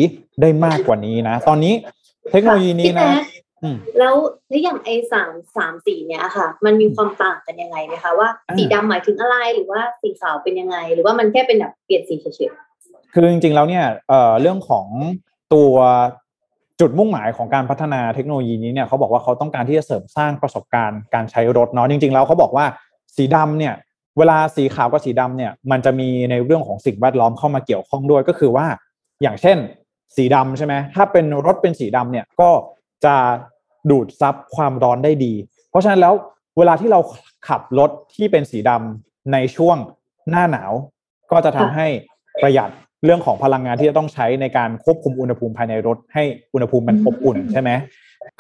[0.41, 1.75] ได้มากกว่านี้นะ ตอนนี้
[2.31, 3.11] เทคโนโลยีนี้นะ
[3.99, 4.15] แล้ว
[4.49, 14.87] แล้วอย่างไอ้สามสามสีเนี้ยค่ะ มันมีความต่างกันยังไงไหมคะว่าสีดำหมายถึงอะไรหรือว่าสีขาวเป็นยังไง หรือว่ามันแค่เป็นแบบเปลี่ยนสีเฉยๆคือจริงๆแล้วเนี่ยเอ่อเรื่องของ
[15.55, 15.75] ตัว
[16.81, 22.67] จุดมุ่งหมายของการพัฒนาเทคโนโลยีนี้เนี่ยเขาบอกว่าเขาต้องการที่จะเสริมสร้างประสบการณ์การใช้รถเนาะจริง ๆ แล้วเขาบอกว่า
[23.17, 23.75] สีดำเนี่ย
[24.19, 28.67] เวลาสีขาวกับสีดำเนี่ยมันจะมีในเรื่องของสิ่งแวดล้อมเข้ามาเกี่ยวข้องด้วยก็คือว่า
[29.23, 29.57] อย่างเช่น
[30.17, 32.51] สีดำใช่ไหมถ้าเป็นรถเป็นสีดำเนี่ยก็
[33.05, 33.17] จะ
[33.91, 35.33] ดูดซับความร้อนได้ดี
[35.71, 36.15] เพราะฉะนั้นแล้ว
[36.59, 37.01] เวลาที่เรา
[37.49, 39.77] ขับรถที่เป็นสีดำในช่วง
[40.31, 40.73] หน้าหนาว
[41.31, 41.87] ก็จะทำให้
[42.43, 42.71] ประหยัด
[43.05, 46.23] เรื่องของพลังงานที่จะต้องใช้ในการควบคุมอุณหภูมิภายในรถ ให้
[46.55, 47.71] อุณหภูมิมันอบอุ่นใช่ไหม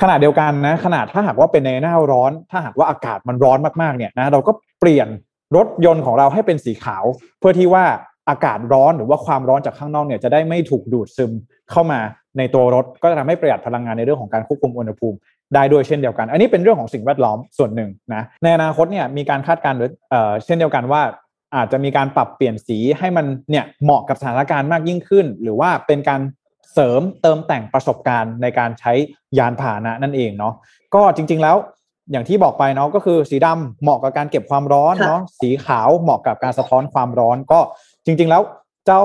[0.02, 5.08] ขนาดเดียวกันนะขนาดถ้าหากว่าเป็นในหน้าร้อน ถ้าหากว่าอากาศมันร้อนมากๆเนี่ยนะเราก็เปลี่ยน
[5.56, 7.04] รถยนต์ของเราให้เป็นสีขาว
[7.40, 7.84] เพื่อที่ว่า
[8.28, 11.32] อากาศร้อนหรือว่าความร้อนจากข้างนอกเนี่ยจะได้ไม่ถูกดูดซึม
[11.70, 12.00] เข้ามา
[12.38, 15.16] ในตัวรถ ก็จะทำให้ประหยัดพลังงานในเรื่องของการควบคุมอุณหภูมิ
[15.54, 19.78] ได้ด้วยเช่นเดียวกัน อันนี้เป็นเรื่องของสิ่งแวดล้อมส่วนหนึ่งนะในอนาคตเนี่ยมีการคาดการณ์
[20.44, 21.02] เช่นเดียวกันว่า
[21.56, 26.20] อาจจะมีการปรับเปลี่ยนสีให้มันเนี่ยเหมาะกับสถานการณ์มากยิ่งขึ้น หรือว่าเป็นการ
[26.72, 28.92] เสริมเติมแต่งประสบการณ์ในการใช้
[29.38, 30.54] ยานพาหนะนั่นเองเนาะ
[30.94, 31.56] ก็จริง ๆแล้ว
[32.12, 37.60] อย่างที่บอกไปเนาะก็คือสีดำเหมาะกับการเก็บความร้อนเนาะสีขาวเหมาะกับการสะท้อนความร้อนก็
[38.06, 38.42] จริง ๆ แล้ว
[38.86, 39.02] เจ้า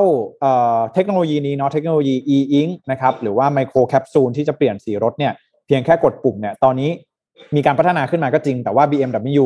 [0.93, 5.33] เทคโนโลยีนี้เนาะเทคโนโลยี e-ink นะครับหรือว่าไมโครแคปซูลที่จะเปลี่ยนสีรถเนี่ย
[5.65, 6.89] เพียงแค่กดปุ่มเนี่ยตอนนี้
[7.55, 9.45] มีการพัฒนาขึ้นมาก็จริง แต่ว่า BMW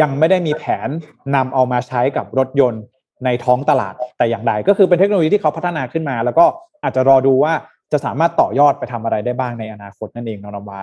[0.00, 0.88] ยังไม่ได้มีแผน
[1.34, 2.82] นำเอามาใช้กับรถยนต์
[3.24, 6.44] ในท้องตลาดแต่อย่างใดก็คือเป็นเทคโนโลยีที่เขาพัฒนาขึ้นมา แล้วก็
[6.82, 7.52] อาจจะรอดูว่า
[7.92, 10.80] จะสามารถต่อยอดไปทำอะไรได้บ้างในอนาคตนั่นเองน้องนว่า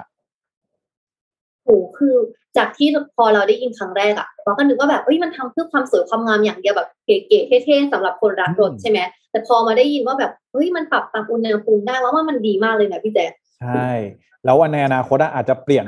[1.66, 2.16] โอ้คือ
[2.58, 9.00] จากที่พอเราได้ยินครั้งแรกอะเราก็นึกว่าแบบเฮ้ยมันทำเพื่อความสวยความงามอย่างเดียวแบบเก๋ๆเท่ๆสำหรับคนรักรถใช่ไหม
[9.32, 13.26] แต่พอมาได้ยินว่าแบบเฮ้ยมันปรับตามอุณหภูมิได้ว่าว่ามันดีมากเลยนะพี่แจ๊
[13.60, 13.90] ใช่
[14.46, 15.86] แล้วในอนาคตอาจจะเปลี่ยน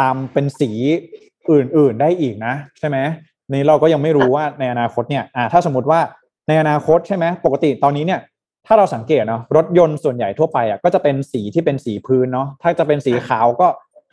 [0.00, 0.70] ตามเป็นสี
[1.50, 2.98] อื่น ๆ ได้อีกนะ ใช่ไหม
[3.52, 6.00] นี่เราก็ยังไม่รู้ว่าในอนาคตเนี่ยอ่าถ้าสมมติว่า
[6.48, 8.20] ในอนาคตใช่ไหมปกติตอนนี้เนี่ย
[8.66, 13.68] ถ้าเราสังเกตเนาะรถยนต์ส่วนใหญ่ทั่วไปอะก็จะเป็นสีที่เป็นสีพื้นเนาะถ้าจะเป็นสีขาวก็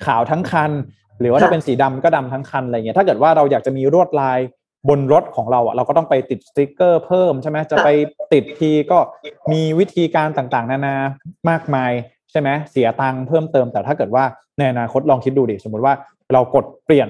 [0.05, 0.71] ขาวทั้งคัน
[1.19, 4.39] หรือว่าถ้าเป็นสีดำก็ดำทั้งคันอะไรเงี้ยถ้าเกิดว่าเราอยากจะมีลวดลาย
[4.89, 7.89] บนรถของเราอะเราก็ต้องไปติดสติกเกอร์เพิ่มใช่ไหมจะไป
[8.33, 8.99] ติดทีก็
[9.51, 10.95] มีวิธีการต่างๆ นานา
[11.49, 11.91] มากมาย
[12.31, 14.23] ใช่ไหมเสียตังค์เพิ่มเติม แต่ถ้าเกิดว่า
[14.57, 15.93] ในอนาคตลองคิดดูดิสมมติว่า
[16.33, 17.09] เรากดเปลี่ยน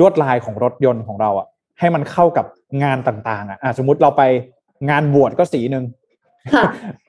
[0.00, 1.46] ลวดลายของรถยนต์ของเราอะ
[1.78, 2.46] ให้มันเข้ากับ
[2.82, 4.22] งานต่างๆอะสมมติเราไป
[4.90, 5.84] งานบวชก็สีหนึ่ง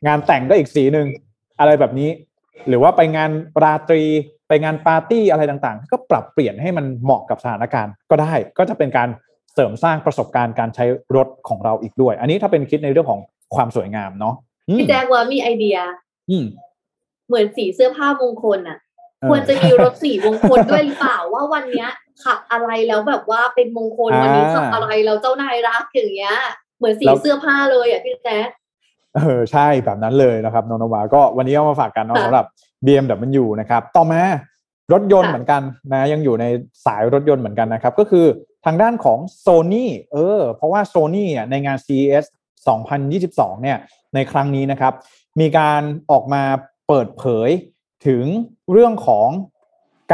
[0.07, 1.07] งานแต่งก็อีกสีหนึ่ง
[1.59, 2.09] อะไรแบบนี้
[2.67, 3.31] หรือว่าไปงาน
[3.63, 4.03] ราตรี
[4.47, 9.09] ไปงานปาร์ตี้อะไรต่างๆ ก็ปรับเปลี่ยนให้มันเหมาะกับสถานการณ์ก็ได้ ก็จะเป็นการ
[9.53, 13.21] เสริมสร้างประสบการณ์การใช้รถของเราอีกด้วย อันนี้ถ้าเป็นคิดในเรื่องของ
[13.55, 14.35] ความสวยงามเนาะ
[14.77, 15.77] พี่แจ๊คว่ามีไอเดีย
[16.29, 16.37] อื
[17.27, 18.77] เหมือนสีเสื้อผ้ามงคลอะ
[19.29, 21.89] ควรจะมีรถสีมงคลด้วยหรือเปล่าว่าวันเนี้ย
[22.23, 26.35] ขับอะไรแล้วแบบว่าเป็นมงคลวันนี้ขับอะไรแล้วเจ้านายรักอย่างเงี้ย
[26.77, 28.47] เหมือนสีเสื้อผ้าเลยอะพี่แจ๊ค
[29.15, 32.45] เออใช่แบบนั้นเลยนะครับนนวาก็วันนี้เอามาฝากกันเนาะสำหรับ
[32.85, 34.21] BMW นะครับต่อมา
[34.93, 36.45] รถยนต์เหมือนกันนะยังอยู่ใน
[36.85, 38.25] สายรถยนต์เหมือนกันนะครับ ก็คือ
[38.65, 42.25] ทางด้านของ Sony เออ เพราะว่า Sony เนี่ยในงาน CES
[42.93, 43.77] 2022 เนี่ย
[44.15, 44.93] ในครั้งนี้นะครับ
[45.39, 45.81] มีการ
[46.11, 46.43] ออกมา
[46.87, 47.49] เปิดเผย
[48.07, 48.23] ถึง
[48.71, 49.29] เรื่องของ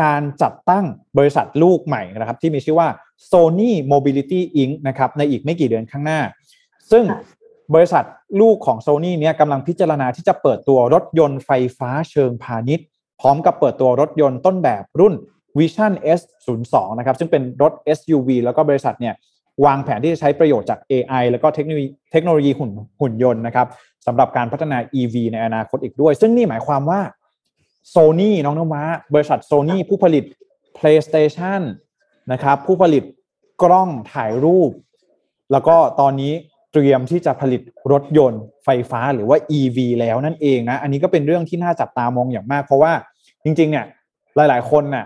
[0.01, 0.85] การจัดตั้ง
[1.17, 2.87] บริษัทลูกใหม่นะครับ ที่มีชื่อว่า
[3.31, 4.73] Sony Mobility Inc.
[4.87, 6.19] นะครับในอีกไม่กี่เดือนข้างหน้า
[6.91, 7.03] ซึ่ง
[7.75, 8.03] บริษัท
[8.41, 12.85] ลูกของ Sony เนี่ยกำลังพิจารณาที่จะเปิดตัวรถยนต์ไฟฟ้าเชิงพาณิชย์
[13.21, 15.13] พร้อมกับเปิดตัวรถยนต์ต้นแบบรุ่น
[15.59, 19.15] Vision S02 นะครับซึ่งเป็นรถ SUV แล้วก็บริษัทเนี่ย
[19.65, 22.71] วางแผนที่จะใช้ประโยชน์จาก AI แล้วก็เทคโนโลยีเทคโนโลยีหุ่น
[23.01, 23.67] หุ่นยนต์นะครับ
[24.05, 26.99] สำหรับการพัฒนา EV ในอนาคตอีกด้วย ซึ่งนี่หมายความว่า
[27.89, 30.23] โซนี่น้องนวะบริษัทโซนี่ผู้ผลิต
[30.77, 31.61] PlayStation
[32.31, 33.03] นะครับผู้ผลิต
[33.63, 34.71] กล้องถ่ายรูป
[35.51, 36.33] แล้วก็ตอนนี้
[36.73, 42.91] เตรียมที่จะผลิตรถยนต์ไฟฟ้าหรือว่า EV แล้วนั่นเองนะ อันนี้ก็เป็นเรื่องที่น่าจับตามองอย่างมาก เพราะว่า
[43.43, 43.85] จริง ๆ เนี่ย
[44.35, 45.05] หลาย ๆ คนน่ะ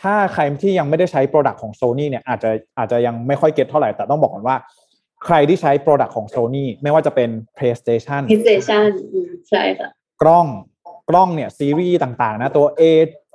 [0.00, 4.56] ถ้าใครที่ยังไม่ได้ใช้ Product ของ Sony เนี่ยอาจจะอาจจะยังไม่ค่อยเก็ตเท่าไหร่ แต่ต้องบอกก่อนว่า
[5.24, 8.84] ใครที่ใช้ Product ของ Sony ไม่ว่าจะเป็น PlayStation PlayStation
[9.50, 9.88] ใช่ค่ะ
[10.22, 10.46] กล้อง
[11.08, 12.82] กล้องเนี่ยซีรีส์ต่างๆ นะ ตัว A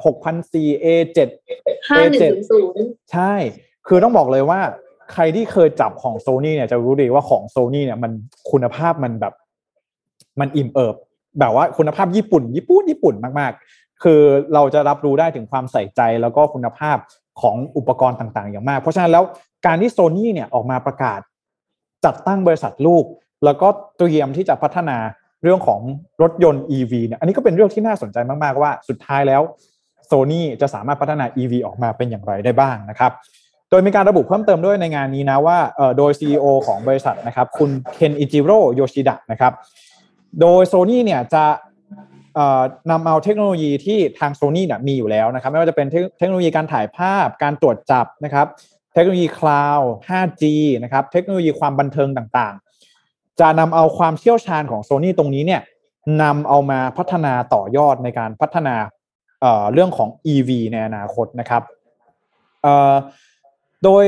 [0.05, 3.33] 6004 A 7ห้าหนึ่งศูนย์ศูนย์ใช่
[3.87, 4.59] คือต้องบอกเลยว่า
[5.13, 8.11] ใครที่เคยจับของโซนี่เนี่ยจะรู้ดีว่าของโซนี่เนี่ยมัน
[8.51, 9.33] คุณภาพมันแบบ
[10.39, 10.95] มันอิ่มเอิบ
[11.39, 14.21] แบบว่าคุณภาพญี่ปุ่น ญี่ปุ่นญี่ปุ่นมากๆ คือ
[14.53, 16.97] เราจะรับรู้ได้ถึงความใส่ใจแล้วก็คุณภาพ
[17.41, 19.23] ของอุปกรณ์ต่างๆ อย่างมาก เพราะฉะนั้นแล้ว
[19.65, 21.19] การที่โซนี่เนี่ยออกมาประกาศ
[22.05, 23.05] จัดตั้งบริษัทลูก
[23.45, 24.97] แล้วก็เตรียมที่จะพัฒนา
[25.43, 25.81] เรื่องของ
[26.21, 29.41] รถยนต์ EV เนี่ยอันนี้ก็เป็นเรื่องที่น่าสนใจมาก ๆ ว่าสุดท้ายแล้ว
[30.05, 33.11] โซนี่จะสามารถพัฒนา EV ออกมาเป็นอย่างไรได้บ้างนะครับ
[33.69, 35.57] โดยมีการระบุเพิ่มเติมด้วยในงานนี้นะว่า
[35.97, 39.53] โดย CEO ของบริษัทนะครับคุณเคนอิจิโร่โยชิดะนะครับ
[40.41, 41.45] โดยโซนี่เนี่ยจะ
[42.91, 48.47] นำเอาเทคโนโลยีที่ทางโซนี่เนี่ยมีอยู่แล้วนะครับไม่ว่าจะเป็นเทคโนโลยีการถ่ายภาพการตรวจจับนะครับ
[48.93, 50.43] เทคโนโลยี cloud 5G
[50.83, 52.66] นะครับเทคโนโลยีความบันเทิงต่างๆ
[53.39, 55.61] จะนำเอาความเชี่ยวชาญของโซนี่ตรงนี้เนี่ย
[56.21, 58.75] นำเอามาพัฒนาต่อยอดในการพัฒนา
[59.41, 61.63] เเรื่องของ EV ในอนาคตนะครับ
[63.83, 64.05] โดย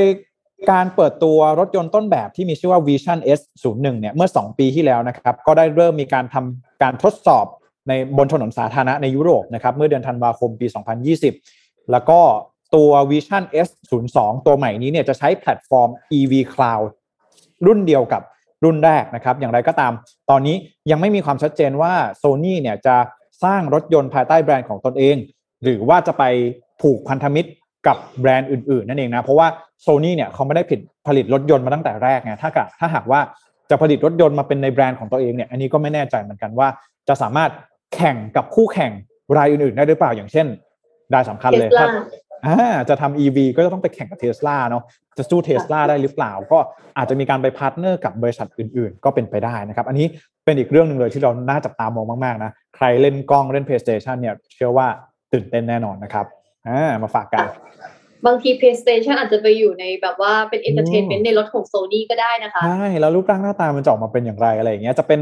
[0.72, 7.46] การเปิดตัวรถยนต์ต้นแบบที่มีชื่อว่า Vision S01 เนี่ยเมื่อ 2 ปีที่แล้วนะครับ ก็ได้เริ่มมีการทำการทดสอบ
[7.88, 10.68] ในบนถนนสาธารณะในยุโรปนะครับ เมื่อเดือนธันวาคมปี
[11.30, 12.20] 2020 แล้วก็
[12.76, 14.16] ตัว Vision S02
[14.46, 16.86] ตัวใหม่นี้เนี่ยจะใช้แพลตฟอร์ม EV Cloud
[17.66, 18.22] รุ่นเดียวกับ
[18.64, 19.92] รุ่นแรกนะครับ อย่างไรก็ตาม
[20.30, 20.56] ตอนนี้
[20.92, 22.96] ยังไม่มีความชัดเจนว่า Sony เนี่ยจะ
[23.44, 25.16] สร้างรถยนต์ภายใต้แบรนด์ของตนเอง
[25.64, 26.24] หรือว่าจะไป
[26.82, 27.50] ผูกพันธมิตร
[27.88, 29.48] กับแบรนด์อื่น ๆ นั่นเองนะ เพราะว่า
[29.82, 33.20] โซนี่เนี่ยเขาไม่ได้ผิดผลิตรถยนต์มาตั้งแต่แรกไงถ้ากับถ้าหากว่า
[33.70, 36.68] จะผลิตรถยนต์มาเป็นในแบรนด์ของตัวเองเนี่ยอันนี้ก็ไม่แน่ใจเหมือนกันว่า
[37.08, 37.52] จะสามารถ
[37.96, 38.92] แข่งกับคู่แข่ง
[39.38, 40.48] รายอื่น ๆ ได้หรือเปล่าอย่างเช่น
[41.12, 41.88] ได้สำคัญเลยถ้า
[42.90, 44.84] จะทำ EV ก็จะต้องไปแข่งกับเทสลาเนาะ
[45.18, 46.60] จะสู้เทสลาได้หรือเปล่า ก็
[46.98, 50.08] อาจจะมีการไป partner กับบริษัทอื่นๆ ก็เป็นไปได้นะครับ อันนี้
[50.46, 54.88] เป็นอีกเรื่องหนึ่งเลยที่เราน่าจับตามองมากๆนะใครเล่นกล้องเล่น PlayStation เนี่ยเชื่อว่า
[55.34, 56.26] ตื่นเต้นแน่นอนนะครับ
[56.68, 57.46] อ่ามาฝากกัน
[58.26, 65.22] บางที PlayStation อาจจะไปอยู่ในแบบว่าเป็น entertainment ในรถของ Sony ก็ได้นะคะใช่แล้วรูปร่างหน้าตามันจะออกมาเป็นอย่างไรอะไรอย่างเงี้ยจะเป็น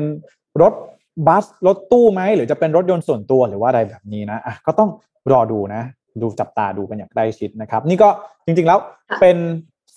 [0.62, 0.74] รถ
[1.28, 4.90] บัสรถตู้ไหมหรือจะเป็นรถยนต์ส่วนตัวหรือว่าอะไรแบบนี้นะอะก็ต้อง
[5.32, 5.82] รอดูนะ
[6.22, 8.10] ดูจับตาดูกันอย่างใกล้ชิดนะครับ นี่ก็
[8.46, 8.80] จริงๆแล้ว
[9.22, 9.38] เป็น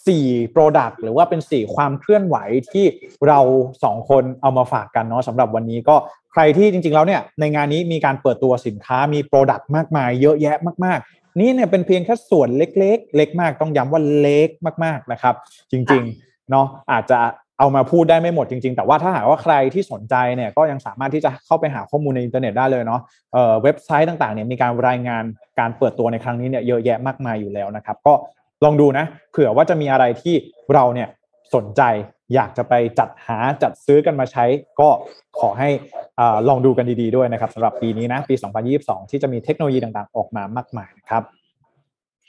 [0.06, 2.36] สี่ product หรือว่าเป็นสี่ความเคลื่อนไหว
[2.72, 2.86] ที่
[3.28, 3.40] เรา
[3.84, 5.96] สองคนเอามาฝากกันเนาะสำหรับวันนี้ก็
[6.32, 10.56] ใครที่จริงๆแล้วเนี่ยในงานนี้มีการเปิดตัวสินค้ามี product มากมาย เยอะแยะ
[10.86, 11.00] มาก
[11.38, 14.48] นี่เนี่ยเป็นเพียงแค่ส่วนเล็ก ๆ เล็กมากต้องย้ำว่าเล็ก
[14.84, 15.34] มากๆนะครับ
[15.70, 17.20] จริงๆเนาะอาจจะ
[17.60, 23.00] เอามาพูดได้ไม่หมดจริง ๆ แต่ว่าถ้าหากว่าใครที่สนใจเนี่ยก็ยังสามารถที่จะเข้าไปหาข้อมูลในอินเทอร์เน็ตได้เลยเนาะ
[23.32, 25.24] เเว็บไซต์ต่างๆเนี่ยมีการรายงาน
[25.58, 28.14] การเปิดตัวในครั้งนี้เนี่ยเยอะแยะมากมายอยู่แล้วนะครับ ก็
[28.64, 30.34] ลองดูนะ เผื่อว่าจะมีอะไรที่
[30.74, 31.08] เราเนี่ย
[31.54, 31.82] สนใจ
[32.34, 34.44] อยากจะไปจัดหาจัดซื้อกันมาใช้
[34.80, 34.88] ก็
[35.40, 35.68] ขอให้
[36.20, 38.34] อลองดูกันดีๆด้วยนะครับสำหรับปีนี้นะปี
[38.72, 41.22] 2022 ที่จะมีเทคโนโลยีต่างๆ ออกมามากมายนะครับ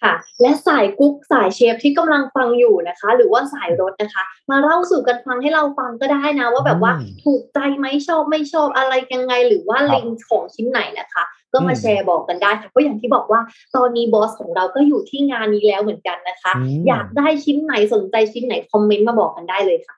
[0.04, 13.42] ค่ะ และสายกุ๊กสายเชฟที่กำลังฟังอยู่นะคะ หรือว่าสายรถนะคะ มาเล่าสู่กันฟังให้เราฟังก็ได้นะ ว่าแบบว่าถูกใจไหมชอบไม่ชอบอะไรยังไง หรือว่าเล็งของชิ้นไหนนะคะ ก็มาแชร์บอกกันได้ค่ะเพราะอย่างที่บอกว่า
[13.76, 16.52] ตอนนี้บอสของเราก็อยู่ที่งานนี้แล้วเหมือนกันนะคะ
[16.88, 19.96] อยากได้ชิ้นไหนสนใจชิ้นไหนคอมเมนต์มาบอกกันได้เลยค่ะ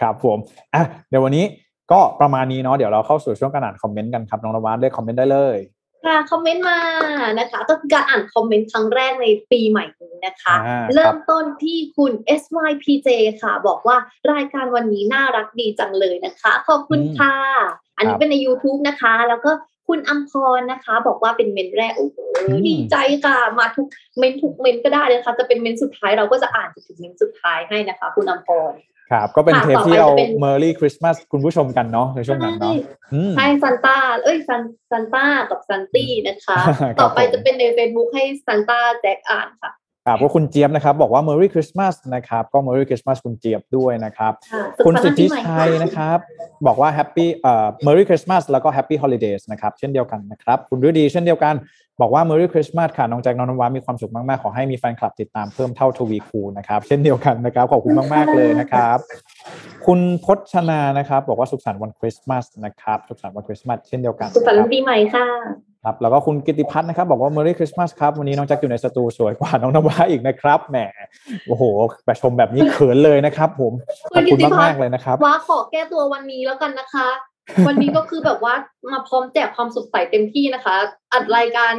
[0.00, 0.38] ครับผม
[0.74, 1.44] อะเดี๋ยววันนี้
[1.92, 5.56] ก็ประมาณนี้เนาะเดี๋ยวเราเข้าสู่ช่วงการอ่านคอมเมนต์กันครับน้องนวัดได้คอมเมนต์ได้เลย
[6.06, 6.80] ค่ะคอมเมนต์มา
[7.40, 10.54] นะคะก็คือการอ่านคอมเมนต์ครั้งแรกในปีใหม่นี้นะคะ
[10.94, 13.08] เริ่มต้นที่คุณ SYPJ
[13.42, 13.96] ค่ะ บอกว่า
[14.32, 17.34] รายการวันนี้น่ารักดีจังเลยนะคะ ขอบคุณค่ะ
[17.96, 19.50] อันนี้เป็นใน YouTube นะคะ แล้วก็
[19.88, 22.18] คุณอัมพรนะคะ บอกว่าเป็นเมนต์แรกโอ้โห
[22.68, 23.86] ดีใจค่ะ มาทุก
[24.18, 28.72] เมนต์ทุกเมนต์ก็ได้เลยค่ะ จะเป็นเมนต์สุดท้ายเราก็จะอ่านถึงเมนต์สุดท้ายให้นะคะ คุณอัมพร
[29.10, 32.74] ครับก็เป็นเทปที่เรา Merry Christmas คุณผู้ชมกันเนาะในช่วงนั้นเนาะ
[33.36, 36.56] ใช่ซันต้าเอ้ยซันซันต้ากับซันตี้นะคะ
[37.00, 39.72] ต่อไปจะเป็นใน Facebook ให้ซันต้าแจ็คอ่านค่ะ
[40.06, 44.32] ครับก็คุณเจี๊ยบนะครับ บอกว่า Merry Christmas นะครับ ก็ Merry Christmas คุณเจี๊ยบด้วยนะครับ
[44.84, 46.18] คุณสิทธิชัยนะครับ
[46.66, 51.54] บอกว่า Happy เอ่อ Merry Christmas แล้วก็ Happy Holidays นะครับ เช่นเดียวกันนะครับ คุณฤดีเช่นเดียวกัน
[52.00, 58.98] บอกว่า Merry Christmas ค่ะ น้องแจ็คน้องนวามีความสุขมากๆ ขอให้มีแฟนคลับติดตามเพิ่มเท่าทวีคูนะครับ เช่นเดียวกันนะครับ ขอบคุณมากๆเลยนะครับ
[59.86, 65.26] คุณพจนานะครับ บอกว่าสุขสันต์วันคริสต์มาสนะครับ สุขสันต์วันคริสต์มาสเช่นเดียวกัน สุขสันต์ปีใหม่ค่ะ
[65.86, 70.76] ครับแล้วก็คุณกิติพัฒน์นะครับบอกว่า Merry Christmas ครับ วันนี้น้องแจ็คอยู่ในสตูสวยกว่าน้องนวาอีกนะครับแหม
[71.46, 71.62] โอ้โห
[72.04, 73.72] แบบชมแบบนี้เขินเลยนะครับ ผม
[74.12, 77.08] ขอบคุณมากมากๆเลยนะครับว่าขอแก้ตัววันนี้แล้วกันนะคะ
[77.66, 78.54] วันนี้ก็คือแบบว่า
[78.92, 80.76] มาพร้อมแจกความสดใสเต็มที่นะคะ
[81.12, 81.72] อัดรายการ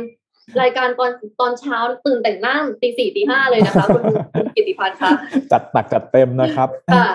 [0.61, 4.03] รายการตอนตอนเช้าตื่นแต่งหน้าตีสี่ตีห้าเลยนะคะคุณ
[4.37, 5.09] คุณกิติพัฒน์คะ
[5.51, 7.07] จัดหนักจัดเต็มนะครับค่ะ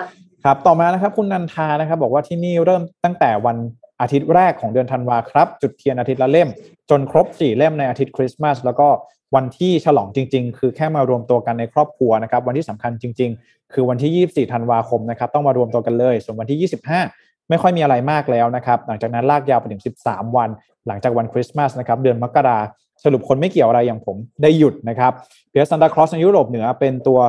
[0.43, 3.57] ครับ ต่อมานะครับ คุณนันทานะครับ บอกว่าที่นี่เริ่มตั้งแต่วัน
[4.01, 6.49] อาทิตย์แรกของเดือนธันวาครับ จุดเทียนอาทิตย์ละเล่ม
[6.89, 8.87] จนครบสี่เล่มในอาทิตย์คริสต์มาสแล้วก็
[9.35, 16.69] วันที่ฉลองจริง ๆ คือแค่มารวมตัวกันในครอบครัวนะครับ วันที่สำคัญจริง ๆ คือวันที่ 24 ธันวาคมนะครับ ต้องมารวมตัวกันเลย ส่วนวันที่
[17.03, 20.49] 25 ไม่ค่อยมีอะไรมากแล้วนะครับ หลังจากนั้นลากยาวไปถึง 13 วัน
[20.87, 22.59] หลังจากวันคริสต์มาสนะครับ เดือนมกรา
[23.03, 25.11] สรุปคนไม่เกี่ยวอะไรอย่างผมได้หยุดนะครับ
[25.49, 27.19] เพียร์ซันตาคลอสในยุโรปเหนือเป็นตัว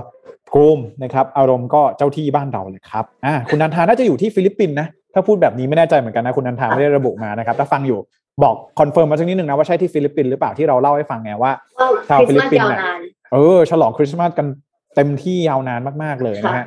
[0.55, 7.99] gnome นะครับ อารมณ์ก็เจ้าที่บ้านเราเลยครับ อ่า คุณนันทาน่าจะอยู่ที่ฟิลิปปินส์นะ ถ้าพูดแบบนี้ไม่แน่ใจเหมือนกันนะคุณนันทาไม่ได้ระบุมานะครับถ้าฟังอยู่
[8.43, 11.53] บอก confirm มาสักนิดหนึ่งนะว่าใช่ที่ฟิลิปปินส์หรือเปล่าที่เราเล่าให้ฟังไงว่า
[12.09, 13.01] ชาวคริสฟิต์ลิมาปสปินส์ยาวนาน
[13.33, 14.47] เออฉลองคริสต์มาสกัน
[14.97, 16.67] เต็มที่ยาวนานมากๆเลยนะฮะ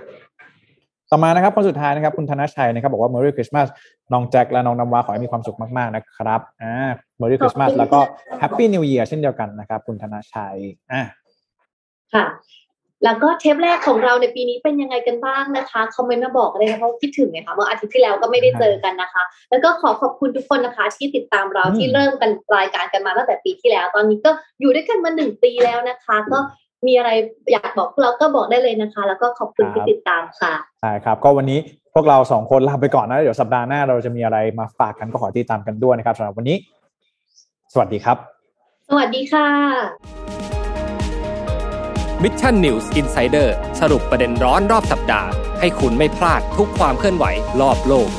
[1.11, 3.67] ต่อมานะครับคนสุดท้ายนะครับคุณธนชัยนะครับบอกว่า Merry Christmas
[4.13, 6.73] น้องแจ็คและน้องน้ำว้าขอให้มีความสุขมากๆนะครับอ่า
[7.19, 7.99] Merry ขอบคุณ Christmas แล้วก็
[8.39, 10.57] ค่ะ Happy New Year เช่นเดียวกันนะครับ คุณธนชัย
[10.91, 11.01] อ่า
[12.13, 12.25] ค่ะ
[13.03, 26.39] แล้วก็เทปแรกของเราในปีนี้เป็นยังไงกันบ้างนะคะ comment มาบอกเลยนะคะเพราะคิดถึงไงคะเมื่ออาทิตย์ที่แล้วก็ไม่ได้เจอกันนะคะ แล้วก็ขอขอบคุณทุกคนนะคะ ที่ติดตามเราที่เริ่มกันรายการกันมาตั้งแต่ปีที่แล้ว ตอนนี้ก็อยู่ด้วยกันมาหนึ่งปีแล้วนะคะ ก็
[26.87, 27.11] มีอะไร
[27.51, 31.59] อยากบอกพวกเราก็บอกได้เลยนะคะ แล้วก็ขอบคุณที่ติดตามค่ะใช่ครับ ก็วันนี้
[31.93, 36.57] พวกเราสองคนลาไปก่อนนะเดี๋ยวสัปดาห์หน้าเราจะมีอะไรมาฝากกันก็ขอติดตามกันด้วยนะครับสำหรับวันนี้
[37.73, 38.17] สวัสดีครับ
[38.89, 40.36] สวัสดีค่ะ
[42.23, 47.25] Mission News Insider สรุปประเด็นร้อนรอบสัปดาห์ ให้คุณไม่พลาดทุกความเคลื่อนไหว
[47.61, 48.09] รอบโลก